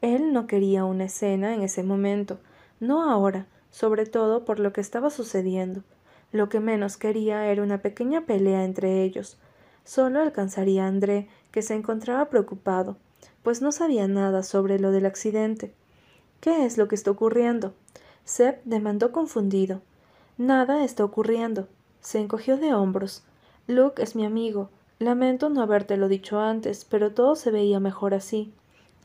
[0.00, 2.38] Él no quería una escena en ese momento,
[2.78, 5.82] no ahora, sobre todo por lo que estaba sucediendo.
[6.30, 9.38] Lo que menos quería era una pequeña pelea entre ellos.
[9.84, 12.96] Solo alcanzaría a André, que se encontraba preocupado,
[13.42, 15.72] pues no sabía nada sobre lo del accidente.
[16.40, 17.74] ¿Qué es lo que está ocurriendo?
[18.24, 19.80] Seb demandó confundido.
[20.36, 21.66] Nada está ocurriendo.
[22.00, 23.24] Se encogió de hombros.
[23.66, 24.70] Luke es mi amigo.
[24.98, 28.52] Lamento no habértelo dicho antes, pero todo se veía mejor así.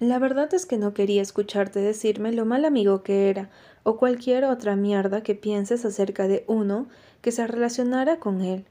[0.03, 3.49] La verdad es que no quería escucharte decirme lo mal amigo que era,
[3.83, 6.87] o cualquier otra mierda que pienses acerca de uno
[7.21, 8.65] que se relacionara con él.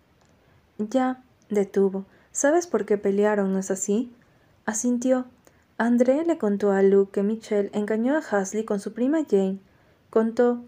[0.77, 2.05] Ya, detuvo.
[2.33, 4.13] ¿Sabes por qué pelearon, no es así?
[4.67, 5.25] Asintió.
[5.79, 9.59] André le contó a Luke que Michelle engañó a Hasley con su prima Jane.
[10.11, 10.63] Contó.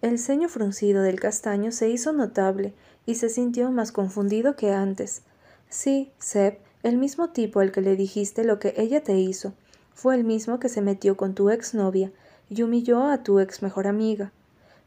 [0.00, 2.72] El ceño fruncido del castaño se hizo notable
[3.04, 5.22] y se sintió más confundido que antes.
[5.68, 9.54] Sí, Seb, el mismo tipo al que le dijiste lo que ella te hizo.
[9.94, 12.12] Fue el mismo que se metió con tu exnovia
[12.50, 14.32] y humilló a tu ex mejor amiga.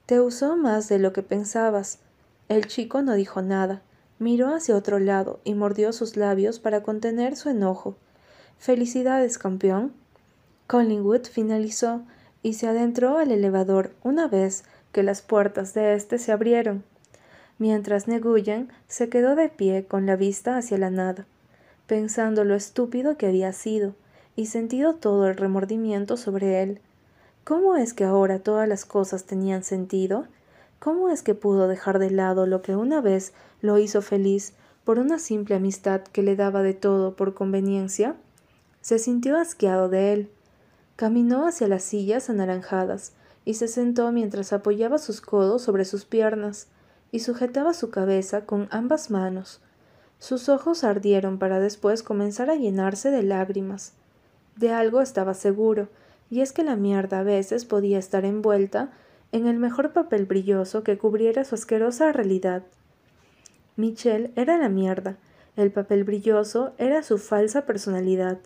[0.05, 1.99] Te usó más de lo que pensabas.
[2.49, 3.81] El chico no dijo nada.
[4.19, 7.95] Miró hacia otro lado y mordió sus labios para contener su enojo.
[8.57, 9.93] Felicidades, campeón.
[10.67, 12.03] Collingwood finalizó
[12.43, 16.83] y se adentró al elevador una vez que las puertas de éste se abrieron
[17.59, 21.25] mientras Neguyen se quedó de pie con la vista hacia la nada,
[21.87, 23.95] pensando lo estúpido que había sido,
[24.37, 26.79] y sentido todo el remordimiento sobre él.
[27.43, 30.27] ¿Cómo es que ahora todas las cosas tenían sentido?
[30.79, 34.53] ¿Cómo es que pudo dejar de lado lo que una vez lo hizo feliz
[34.85, 38.15] por una simple amistad que le daba de todo por conveniencia?
[38.81, 40.31] Se sintió asqueado de él.
[40.95, 46.67] Caminó hacia las sillas anaranjadas y se sentó mientras apoyaba sus codos sobre sus piernas
[47.11, 49.61] y sujetaba su cabeza con ambas manos.
[50.19, 53.93] Sus ojos ardieron para después comenzar a llenarse de lágrimas.
[54.57, 55.87] De algo estaba seguro,
[56.29, 58.91] y es que la mierda a veces podía estar envuelta
[59.31, 62.63] en el mejor papel brilloso que cubriera su asquerosa realidad.
[63.75, 65.17] Michelle era la mierda,
[65.55, 68.39] el papel brilloso era su falsa personalidad,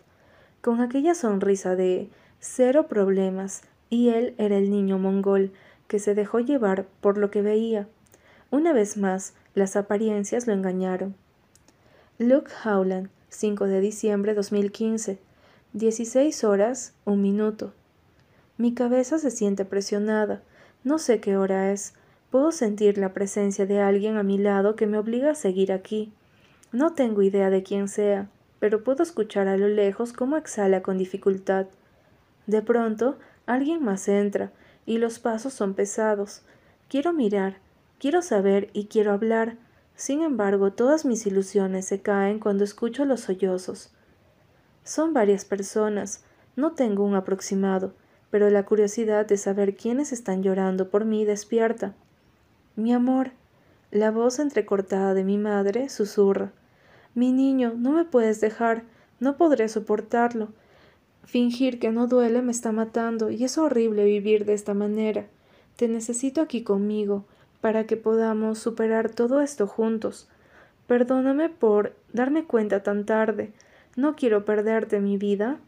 [0.60, 5.52] con aquella sonrisa de cero problemas, y él era el niño mongol
[5.88, 7.88] que se dejó llevar por lo que veía.
[8.50, 11.14] Una vez más, las apariencias lo engañaron.
[12.18, 15.18] Luke Howland, 5 de diciembre 2015,
[15.72, 17.72] 16 horas, un minuto.
[18.56, 20.42] Mi cabeza se siente presionada.
[20.84, 21.94] No sé qué hora es.
[22.30, 26.12] Puedo sentir la presencia de alguien a mi lado que me obliga a seguir aquí.
[26.72, 30.98] No tengo idea de quién sea, pero puedo escuchar a lo lejos cómo exhala con
[30.98, 31.66] dificultad.
[32.46, 34.52] De pronto, Alguien más entra,
[34.86, 36.42] y los pasos son pesados.
[36.88, 37.58] Quiero mirar,
[37.98, 39.56] quiero saber y quiero hablar.
[39.96, 43.92] Sin embargo, todas mis ilusiones se caen cuando escucho los sollozos.
[44.84, 46.24] Son varias personas,
[46.56, 47.94] no tengo un aproximado,
[48.30, 51.94] pero la curiosidad de saber quiénes están llorando por mí despierta.
[52.76, 53.32] Mi amor,
[53.90, 56.52] la voz entrecortada de mi madre susurra.
[57.14, 58.84] Mi niño, no me puedes dejar,
[59.20, 60.48] no podré soportarlo.
[61.24, 65.26] Fingir que no duele me está matando y es horrible vivir de esta manera.
[65.76, 67.26] Te necesito aquí conmigo
[67.60, 70.28] para que podamos superar todo esto juntos.
[70.86, 73.52] Perdóname por darme cuenta tan tarde.
[73.94, 75.58] No quiero perderte mi vida.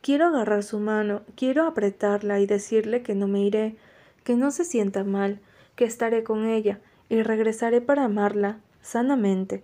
[0.00, 3.76] Quiero agarrar su mano, quiero apretarla y decirle que no me iré,
[4.24, 5.38] que no se sienta mal,
[5.76, 9.62] que estaré con ella y regresaré para amarla sanamente.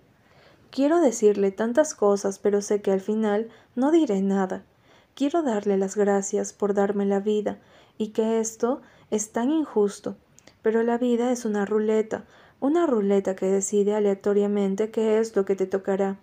[0.71, 4.63] Quiero decirle tantas cosas, pero sé que al final no diré nada.
[5.15, 7.59] Quiero darle las gracias por darme la vida
[7.97, 10.17] y que esto es tan injusto.
[10.61, 12.25] Pero la vida es una ruleta,
[12.61, 16.19] una ruleta que decide aleatoriamente qué es lo que te tocará.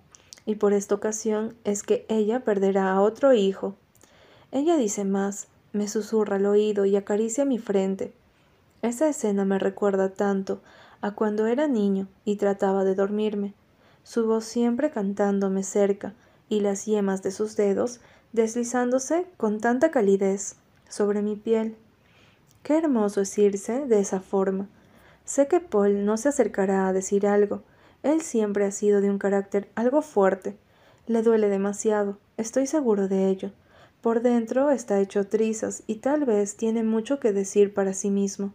[0.51, 3.77] Y por esta ocasión es que ella perderá a otro hijo.
[4.51, 8.11] Ella dice más, me susurra al oído y acaricia mi frente.
[8.81, 10.59] Esa escena me recuerda tanto
[10.99, 13.53] a cuando era niño y trataba de dormirme
[14.03, 16.15] su voz siempre cantándome cerca
[16.49, 18.01] y las yemas de sus dedos
[18.33, 20.57] deslizándose con tanta calidez
[20.89, 21.77] sobre mi piel.
[22.61, 24.67] Qué hermoso es irse de esa forma.
[25.23, 27.63] Sé que Paul no se acercará a decir algo.
[28.03, 30.55] Él siempre ha sido de un carácter algo fuerte.
[31.07, 33.51] Le duele demasiado, estoy seguro de ello.
[34.01, 38.53] Por dentro está hecho trizas y tal vez tiene mucho que decir para sí mismo.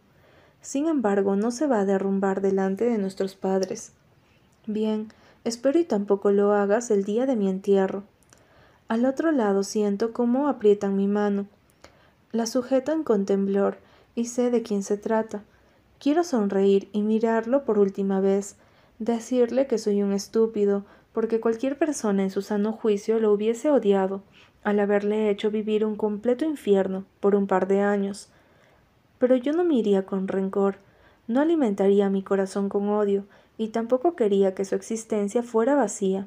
[0.61, 3.93] Sin embargo, no se va a derrumbar delante de nuestros padres.
[4.67, 5.09] Bien,
[5.47, 8.03] Espero y tampoco lo hagas el día de mi entierro.
[8.89, 11.47] Al otro lado siento cómo aprietan mi mano.
[12.33, 13.79] La sujetan con temblor
[14.17, 15.45] y sé de quién se trata.
[16.01, 18.57] Quiero sonreír y mirarlo por última vez,
[18.99, 24.23] decirle que soy un estúpido, porque cualquier persona en su sano juicio lo hubiese odiado,
[24.65, 28.29] al haberle hecho vivir un completo infierno por un par de años.
[29.19, 30.77] Pero yo no me iría con rencor,
[31.27, 33.25] no alimentaría mi corazón con odio,
[33.59, 36.27] y tampoco quería que su existencia fuera vacía.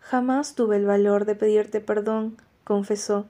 [0.00, 3.26] Jamás tuve el valor de pedirte perdón, confesó,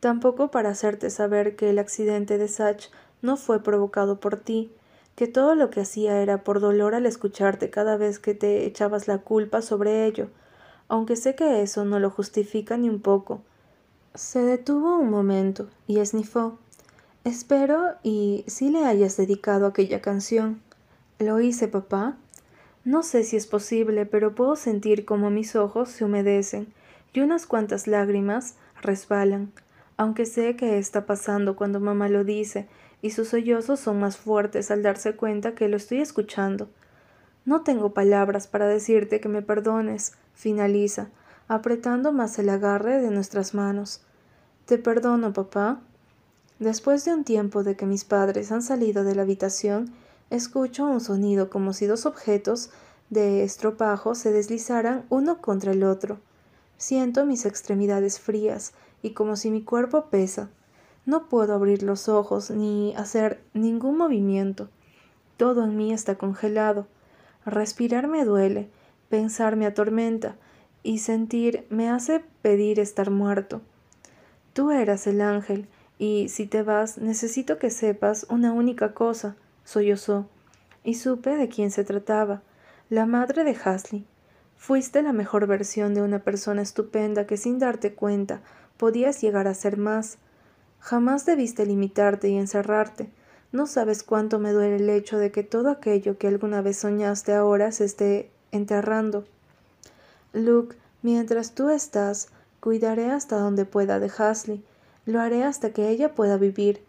[0.00, 2.88] tampoco para hacerte saber que el accidente de Sach
[3.22, 4.70] no fue provocado por ti,
[5.20, 9.06] que todo lo que hacía era por dolor al escucharte cada vez que te echabas
[9.06, 10.30] la culpa sobre ello,
[10.88, 13.42] aunque sé que eso no lo justifica ni un poco.
[14.14, 16.56] Se detuvo un momento y esnifó.
[17.22, 20.62] Espero y si le hayas dedicado aquella canción.
[21.18, 22.16] Lo hice, papá.
[22.86, 26.72] No sé si es posible, pero puedo sentir como mis ojos se humedecen
[27.12, 29.52] y unas cuantas lágrimas resbalan,
[29.98, 32.68] aunque sé que está pasando cuando mamá lo dice,
[33.02, 36.68] y sus sollozos son más fuertes al darse cuenta que lo estoy escuchando.
[37.44, 41.08] No tengo palabras para decirte que me perdones, finaliza,
[41.48, 44.02] apretando más el agarre de nuestras manos.
[44.66, 45.80] Te perdono, papá.
[46.58, 49.92] Después de un tiempo de que mis padres han salido de la habitación,
[50.30, 52.70] Escucho un sonido como si dos objetos
[53.10, 56.20] de estropajo se deslizaran uno contra el otro.
[56.78, 60.48] Siento mis extremidades frías y como si mi cuerpo pesa.
[61.10, 64.68] No puedo abrir los ojos ni hacer ningún movimiento.
[65.36, 66.86] Todo en mí está congelado.
[67.44, 68.70] Respirar me duele,
[69.08, 70.36] pensar me atormenta
[70.84, 73.60] y sentir me hace pedir estar muerto.
[74.52, 75.66] Tú eras el ángel
[75.98, 80.28] y si te vas necesito que sepas una única cosa sollozó,
[80.84, 82.42] y supe de quién se trataba,
[82.88, 84.06] la madre de Hasley.
[84.56, 88.42] Fuiste la mejor versión de una persona estupenda que sin darte cuenta
[88.76, 90.18] podías llegar a ser más.
[90.80, 93.10] Jamás debiste limitarte y encerrarte.
[93.52, 97.32] No sabes cuánto me duele el hecho de que todo aquello que alguna vez soñaste
[97.34, 99.24] ahora se esté enterrando.
[100.32, 102.28] Luke, mientras tú estás,
[102.60, 104.64] cuidaré hasta donde pueda de Hasley.
[105.06, 106.82] Lo haré hasta que ella pueda vivir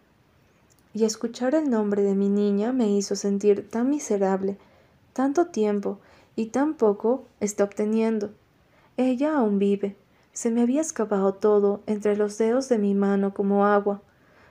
[0.94, 4.58] y escuchar el nombre de mi niña me hizo sentir tan miserable,
[5.12, 5.98] tanto tiempo
[6.36, 8.30] y tan poco está obteniendo.
[8.96, 9.96] Ella aún vive.
[10.32, 14.02] Se me había escapado todo entre los dedos de mi mano como agua.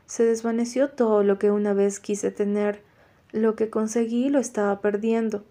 [0.05, 2.83] Se desvaneció todo lo que una vez quise tener.
[3.31, 5.43] Lo que conseguí lo estaba perdiendo.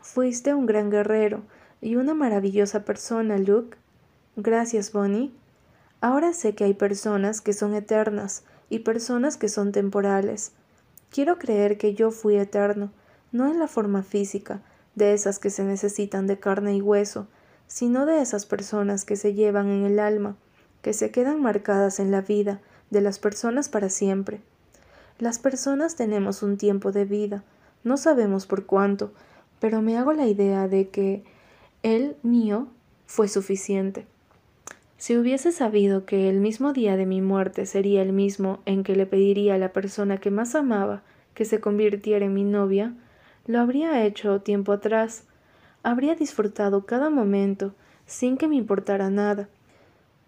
[0.00, 1.42] Fuiste un gran guerrero
[1.80, 3.76] y una maravillosa persona, Luke.
[4.36, 5.32] Gracias, Bonnie.
[6.00, 10.52] Ahora sé que hay personas que son eternas, y personas que son temporales.
[11.10, 12.90] Quiero creer que yo fui eterno,
[13.32, 14.62] no en la forma física,
[14.94, 17.28] de esas que se necesitan de carne y hueso,
[17.68, 20.36] sino de esas personas que se llevan en el alma,
[20.82, 22.60] que se quedan marcadas en la vida,
[22.90, 24.40] de las personas para siempre.
[25.18, 27.44] Las personas tenemos un tiempo de vida,
[27.84, 29.12] no sabemos por cuánto,
[29.60, 31.22] pero me hago la idea de que
[31.82, 32.68] el mío
[33.06, 34.06] fue suficiente.
[34.96, 38.96] Si hubiese sabido que el mismo día de mi muerte sería el mismo en que
[38.96, 41.02] le pediría a la persona que más amaba
[41.34, 42.94] que se convirtiera en mi novia,
[43.46, 45.24] lo habría hecho tiempo atrás.
[45.82, 47.74] Habría disfrutado cada momento
[48.06, 49.48] sin que me importara nada.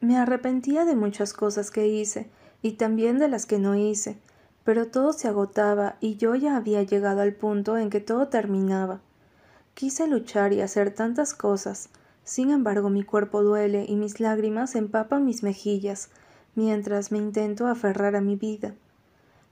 [0.01, 2.30] Me arrepentía de muchas cosas que hice
[2.62, 4.18] y también de las que no hice,
[4.64, 9.01] pero todo se agotaba y yo ya había llegado al punto en que todo terminaba.
[9.74, 11.88] Quise luchar y hacer tantas cosas,
[12.22, 16.11] sin embargo mi cuerpo duele y mis lágrimas empapan mis mejillas,
[16.55, 18.74] mientras me intento aferrar a mi vida.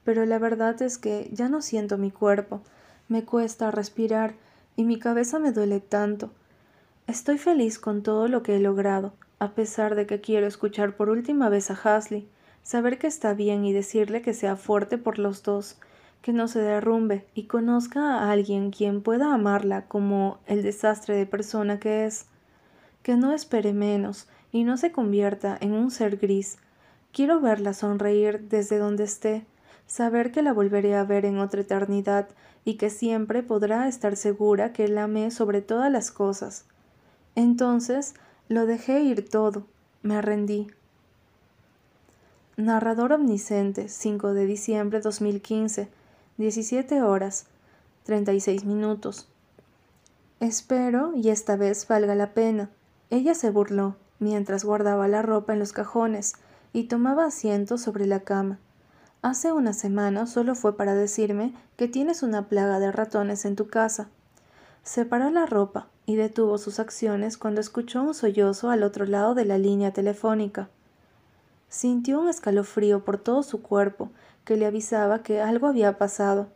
[0.03, 2.61] Pero la verdad es que ya no siento mi cuerpo,
[3.07, 4.35] me cuesta respirar
[4.79, 6.31] y mi cabeza me duele tanto.
[7.05, 11.09] Estoy feliz con todo lo que he logrado, a pesar de que quiero escuchar por
[11.09, 12.29] última vez a Hasley,
[12.63, 15.77] saber que está bien y decirle que sea fuerte por los dos,
[16.21, 21.25] que no se derrumbe y conozca a alguien quien pueda amarla como el desastre de
[21.25, 22.27] persona que es,
[23.03, 26.57] que no espere menos y no se convierta en un ser gris.
[27.11, 29.45] Quiero verla sonreír desde donde esté,
[29.87, 32.29] saber que la volveré a ver en otra eternidad
[32.65, 36.65] y que siempre podrá estar segura que la amé sobre todas las cosas.
[37.35, 38.15] Entonces
[38.47, 39.65] lo dejé ir todo,
[40.01, 40.67] me rendí.
[42.57, 45.87] Narrador omnisciente, 5 de diciembre 2015,
[46.37, 47.45] 17 horas,
[48.03, 49.29] 36 minutos.
[50.39, 52.69] Espero y esta vez valga la pena.
[53.09, 56.33] Ella se burló mientras guardaba la ropa en los cajones
[56.73, 58.59] y tomaba asiento sobre la cama.
[59.21, 63.67] Hace una semana solo fue para decirme que tienes una plaga de ratones en tu
[63.67, 64.07] casa.
[64.83, 69.43] Separó la ropa y detuvo sus acciones cuando escuchó un sollozo al otro lado de
[69.43, 70.69] la línea telefónica.
[71.67, 74.09] Sintió un escalofrío por todo su cuerpo
[74.45, 76.47] que le avisaba que algo había pasado.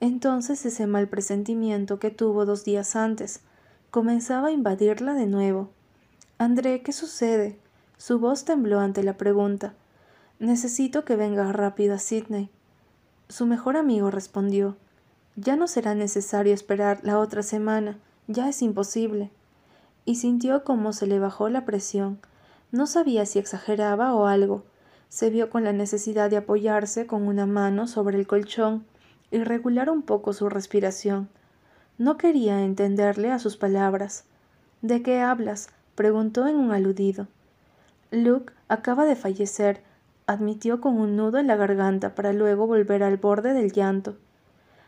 [0.00, 3.40] Entonces ese mal presentimiento que tuvo dos días antes
[3.92, 5.70] comenzaba a invadirla de nuevo.
[6.38, 7.56] André, ¿qué sucede?
[7.98, 9.74] Su voz tembló ante la pregunta.
[10.40, 12.48] Necesito que venga rápido a Sydney.
[13.28, 14.76] Su mejor amigo respondió.
[15.36, 19.30] Ya no será necesario esperar la otra semana, ya es imposible.
[20.06, 22.18] Y sintió cómo se le bajó la presión.
[22.72, 24.64] No sabía si exageraba o algo,
[25.10, 28.86] se vio con la necesidad de apoyarse con una mano sobre el colchón
[29.30, 31.28] y regular un poco su respiración.
[31.98, 34.24] No quería entenderle a sus palabras.
[34.80, 35.68] ¿De qué hablas?
[35.96, 37.26] preguntó en un aludido.
[38.10, 39.82] Luke acaba de fallecer,
[40.30, 44.14] admitió con un nudo en la garganta para luego volver al borde del llanto.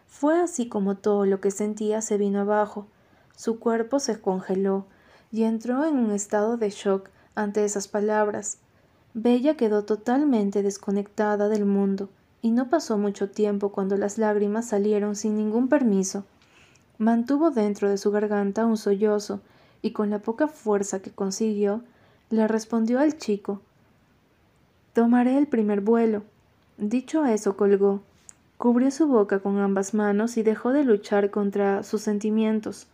[0.06, 2.86] Fue así como todo lo que sentía se vino abajo.
[3.34, 4.86] Su cuerpo se congeló
[5.32, 8.58] y entró en un estado de shock ante esas palabras.
[9.14, 12.08] Bella quedó totalmente desconectada del mundo,
[12.40, 16.24] y no pasó mucho tiempo cuando las lágrimas salieron sin ningún permiso.
[16.98, 19.40] Mantuvo dentro de su garganta un sollozo,
[19.82, 21.82] y con la poca fuerza que consiguió,
[22.30, 23.60] le respondió al chico
[24.92, 26.22] Tomaré el primer vuelo.
[26.76, 28.02] Dicho eso, colgó.
[28.58, 32.88] Cubrió su boca con ambas manos y dejó de luchar contra sus sentimientos.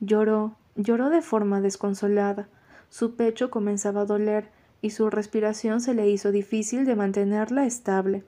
[0.00, 2.48] Lloró, lloró de forma desconsolada.
[2.88, 4.48] Su pecho comenzaba a doler,
[4.80, 8.24] y su respiración se le hizo difícil de mantenerla estable.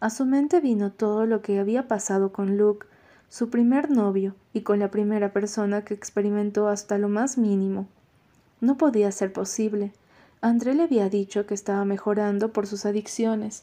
[0.00, 2.86] A su mente vino todo lo que había pasado con Luke,
[3.28, 7.86] su primer novio, y con la primera persona que experimentó hasta lo más mínimo.
[8.60, 9.92] No podía ser posible.
[10.44, 13.62] André le había dicho que estaba mejorando por sus adicciones.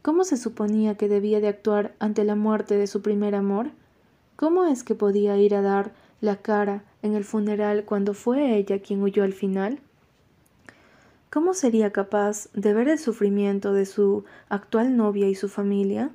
[0.00, 3.72] ¿Cómo se suponía que debía de actuar ante la muerte de su primer amor?
[4.34, 8.80] ¿Cómo es que podía ir a dar la cara en el funeral cuando fue ella
[8.80, 9.80] quien huyó al final?
[11.28, 16.08] ¿Cómo sería capaz de ver el sufrimiento de su actual novia y su familia?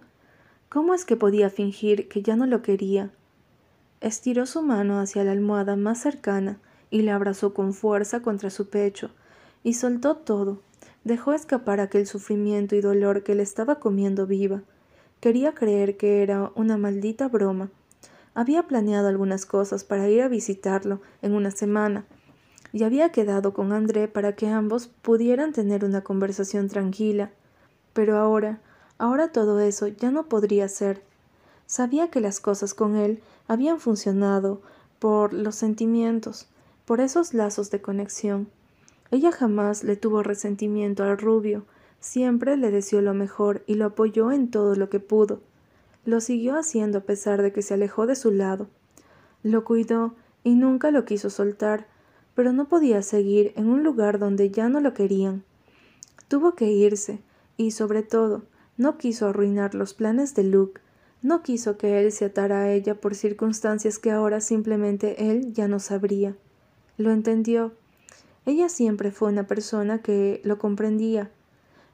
[0.69, 3.11] ¿Cómo es que podía fingir que ya no lo quería?
[4.01, 6.57] Estiró su mano hacia la almohada más cercana
[6.89, 9.11] y la abrazó con fuerza contra su pecho,
[9.63, 10.59] y soltó todo.
[11.03, 14.61] Dejó escapar aquel sufrimiento y dolor que le estaba comiendo viva.
[15.19, 17.69] Quería creer que era una maldita broma.
[18.33, 22.05] Había planeado algunas cosas para ir a visitarlo en una semana,
[22.71, 27.31] y había quedado con André para que ambos pudieran tener una conversación tranquila.
[27.93, 28.61] Pero ahora,
[28.97, 31.01] ahora todo eso ya no podría ser.
[31.65, 34.61] Sabía que las cosas con él habían funcionado
[34.99, 36.47] por los sentimientos,
[36.85, 38.49] por esos lazos de conexión.
[39.11, 41.65] Ella jamás le tuvo resentimiento al rubio,
[41.99, 45.41] siempre le deseó lo mejor y lo apoyó en todo lo que pudo.
[46.05, 48.67] Lo siguió haciendo a pesar de que se alejó de su lado.
[49.43, 51.87] Lo cuidó y nunca lo quiso soltar,
[52.35, 55.43] pero no podía seguir en un lugar donde ya no lo querían.
[56.27, 57.19] Tuvo que irse,
[57.57, 58.43] Y sobre todo,
[58.77, 60.79] no quiso arruinar los planes de Luke,
[61.21, 65.67] no quiso que él se atara a ella por circunstancias que ahora simplemente él ya
[65.67, 66.37] no sabría.
[66.95, 67.73] Lo entendió.
[68.45, 71.29] Ella siempre fue una persona que lo comprendía,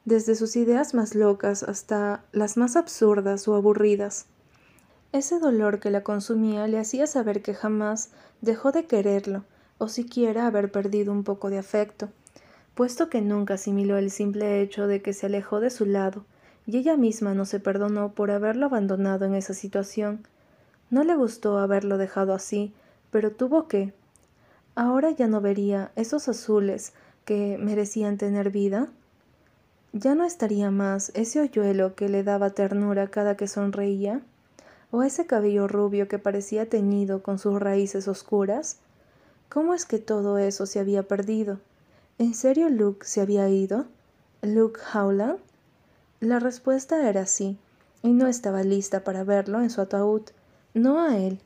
[0.05, 4.27] desde sus ideas más locas hasta las más absurdas o aburridas.
[5.11, 9.43] Ese dolor que la consumía le hacía saber que jamás dejó de quererlo,
[9.77, 12.09] o siquiera haber perdido un poco de afecto,
[12.75, 16.25] puesto que nunca asimiló el simple hecho de que se alejó de su lado,
[16.67, 20.25] y ella misma no se perdonó por haberlo abandonado en esa situación.
[20.89, 22.73] No le gustó haberlo dejado así,
[23.11, 23.93] pero tuvo que.
[24.75, 26.91] Ahora ya no vería esos azules
[27.23, 28.89] que merecían tener vida.
[29.93, 34.21] Ya no estaría más ese hoyuelo que le daba ternura cada que sonreía,
[34.91, 38.77] o ese cabello rubio que parecía teñido con sus raíces oscuras.
[39.49, 41.59] ¿Cómo es que todo eso se había perdido?
[42.17, 43.85] ¿En serio Luke se había ido?
[44.41, 45.39] ¿Luke Howland?
[46.19, 47.57] La respuesta era sí,
[48.03, 50.21] y no estaba lista para verlo en su ataúd,
[50.73, 51.39] no a él.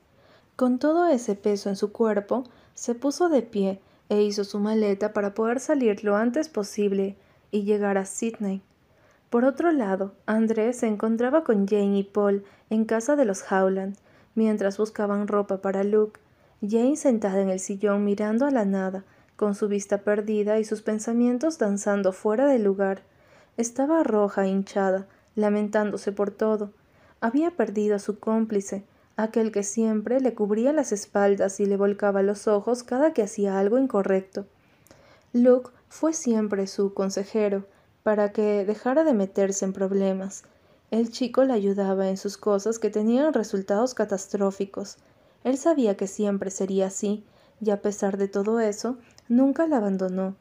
[0.55, 2.43] Con todo ese peso en su cuerpo,
[2.79, 7.17] se puso de pie e hizo su maleta para poder salir lo antes posible
[7.51, 8.61] y llegar a Sydney.
[9.29, 13.97] Por otro lado, Andrés se encontraba con Jane y Paul en casa de los Howland,
[14.33, 16.21] mientras buscaban ropa para Luke.
[16.61, 19.03] Jane sentada en el sillón mirando a la nada,
[19.35, 23.01] con su vista perdida y sus pensamientos danzando fuera del lugar.
[23.57, 25.05] Estaba roja, hinchada,
[25.35, 26.71] lamentándose por todo.
[27.19, 28.85] Había perdido a su cómplice,
[29.23, 33.59] aquel que siempre le cubría las espaldas y le volcaba los ojos cada que hacía
[33.59, 34.45] algo incorrecto.
[35.33, 37.65] Luke fue siempre su consejero,
[38.03, 40.43] para que dejara de meterse en problemas.
[40.89, 44.97] El chico le ayudaba en sus cosas que tenían resultados catastróficos.
[45.43, 47.23] Él sabía que siempre sería así,
[47.61, 48.97] y a pesar de todo eso,
[49.27, 50.35] nunca la abandonó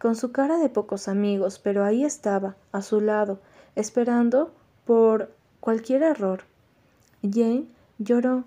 [0.00, 3.38] con su cara de pocos amigos, pero ahí estaba, a su lado,
[3.76, 4.50] esperando
[4.86, 6.44] por cualquier error.
[7.22, 7.66] Jane
[8.00, 8.44] lloró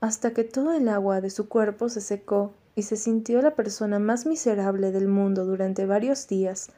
[0.00, 3.98] hasta que todo el agua de su cuerpo se secó y se sintió la persona
[3.98, 6.70] más miserable del mundo durante varios días.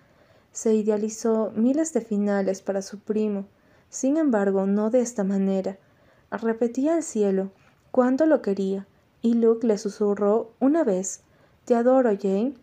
[0.52, 3.44] Se idealizó miles de finales para su primo,
[3.90, 5.76] sin embargo no de esta manera.
[6.30, 7.50] Repetía al cielo
[7.90, 8.86] cuánto lo quería,
[9.20, 11.20] y Luke le susurró una vez
[11.66, 12.54] Te adoro, Jane.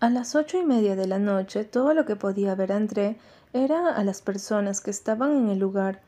[0.00, 3.16] A las ocho y media de la noche todo lo que podía ver André
[3.52, 6.00] era a las personas que estaban en el lugar.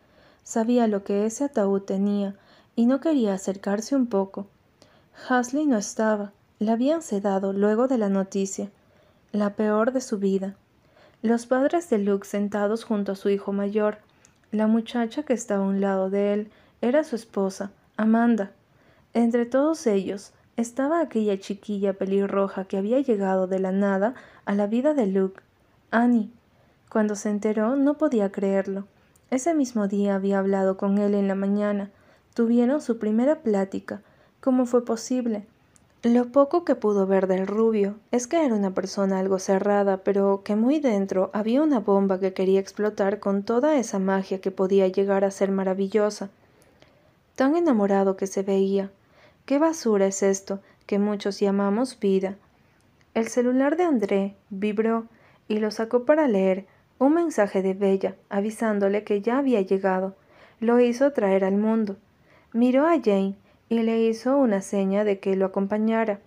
[0.43, 2.35] Sabía lo que ese ataúd tenía
[2.77, 4.47] y no quería acercarse un poco.
[5.29, 6.33] Hasley no estaba.
[6.59, 8.70] La habían sedado luego de la noticia,
[9.33, 10.55] la peor de su vida.
[11.22, 13.99] Los padres de Luke sentados junto a su hijo mayor.
[14.53, 16.51] La muchacha que estaba a un lado de él
[16.81, 18.53] era su esposa, Amanda.
[19.14, 24.14] Entre todos ellos, estaba aquella chiquilla pelirroja que había llegado de la nada
[24.45, 25.41] a la vida de Luke,
[25.91, 26.31] Annie.
[26.89, 28.87] Cuando se enteró no podía creerlo.
[29.31, 31.91] Ese mismo día había hablado con él en la mañana.
[32.35, 34.03] Tuvieron su primera plática.
[34.41, 35.47] ¿Cómo fue posible?
[36.03, 40.43] Lo poco que pudo ver del rubio es que era una persona algo cerrada, pero
[40.45, 44.87] que muy dentro había una bomba que quería explotar con toda esa magia que podía
[44.89, 46.28] llegar a ser maravillosa.
[47.37, 48.91] Tan enamorado que se veía,
[49.47, 52.37] ¿Qué basura es esto que muchos llamamos vida?
[53.12, 55.05] El celular de André vibró
[55.49, 56.64] y lo sacó para leer
[56.99, 60.16] un mensaje de Bella avisándole que ya había llegado.
[60.61, 61.97] Lo hizo traer al mundo.
[62.55, 63.35] Miró a Jane
[63.69, 66.21] y le hizo una seña de que lo acompañara.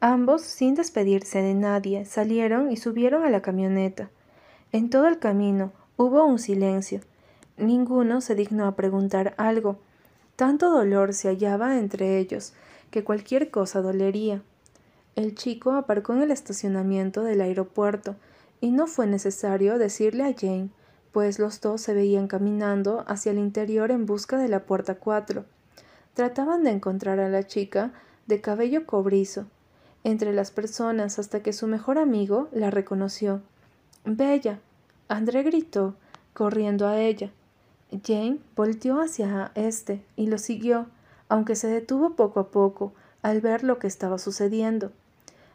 [0.00, 4.08] Ambos, sin despedirse de nadie, salieron y subieron a la camioneta.
[4.72, 7.02] En todo el camino hubo un silencio.
[7.58, 9.78] Ninguno se dignó a preguntar algo.
[10.36, 12.54] Tanto dolor se hallaba entre ellos
[12.90, 14.40] que cualquier cosa dolería.
[15.16, 18.16] El chico aparcó en el estacionamiento del aeropuerto
[18.62, 20.70] y no fue necesario decirle a Jane,
[21.12, 25.44] pues los dos se veían caminando hacia el interior en busca de la puerta cuatro.
[26.18, 27.92] Trataban de encontrar a la chica
[28.26, 29.46] de cabello cobrizo
[30.02, 33.40] entre las personas hasta que su mejor amigo la reconoció.
[34.04, 34.58] Bella.
[35.06, 35.94] André gritó,
[36.34, 37.30] corriendo a ella.
[38.04, 40.88] Jane volteó hacia éste y lo siguió,
[41.28, 42.92] aunque se detuvo poco a poco
[43.22, 44.90] al ver lo que estaba sucediendo.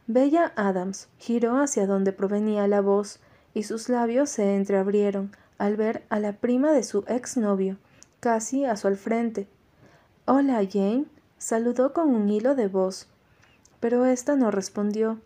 [0.08, 3.20] Bella Adams giró hacia donde provenía la voz
[3.54, 7.76] y sus labios se entreabrieron al ver a la prima de su exnovio,
[8.22, 9.50] casi a su al frente.
[10.26, 11.04] Hola, Jane,
[11.38, 13.08] saludó con un hilo de voz.
[13.82, 15.20] Pero ésta no respondió.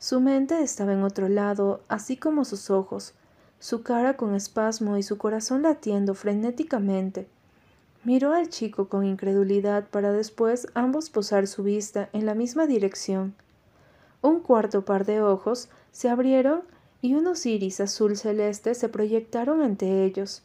[0.00, 3.14] Su mente estaba en otro lado, así como sus ojos,
[3.60, 7.28] su cara con espasmo y su corazón latiendo frenéticamente.
[8.02, 13.36] Miró al chico con incredulidad para después ambos posar su vista en la misma dirección.
[14.20, 16.62] Un cuarto par de ojos se abrieron
[17.00, 20.42] y unos iris azul celeste se proyectaron ante ellos.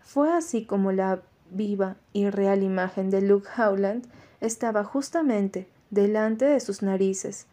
[0.00, 4.06] Fue así como la viva y real imagen de Luke Howland
[4.40, 7.46] estaba justamente delante de sus narices.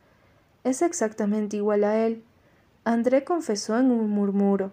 [0.64, 2.24] Es exactamente igual a él.
[2.84, 4.72] André confesó en un murmuro.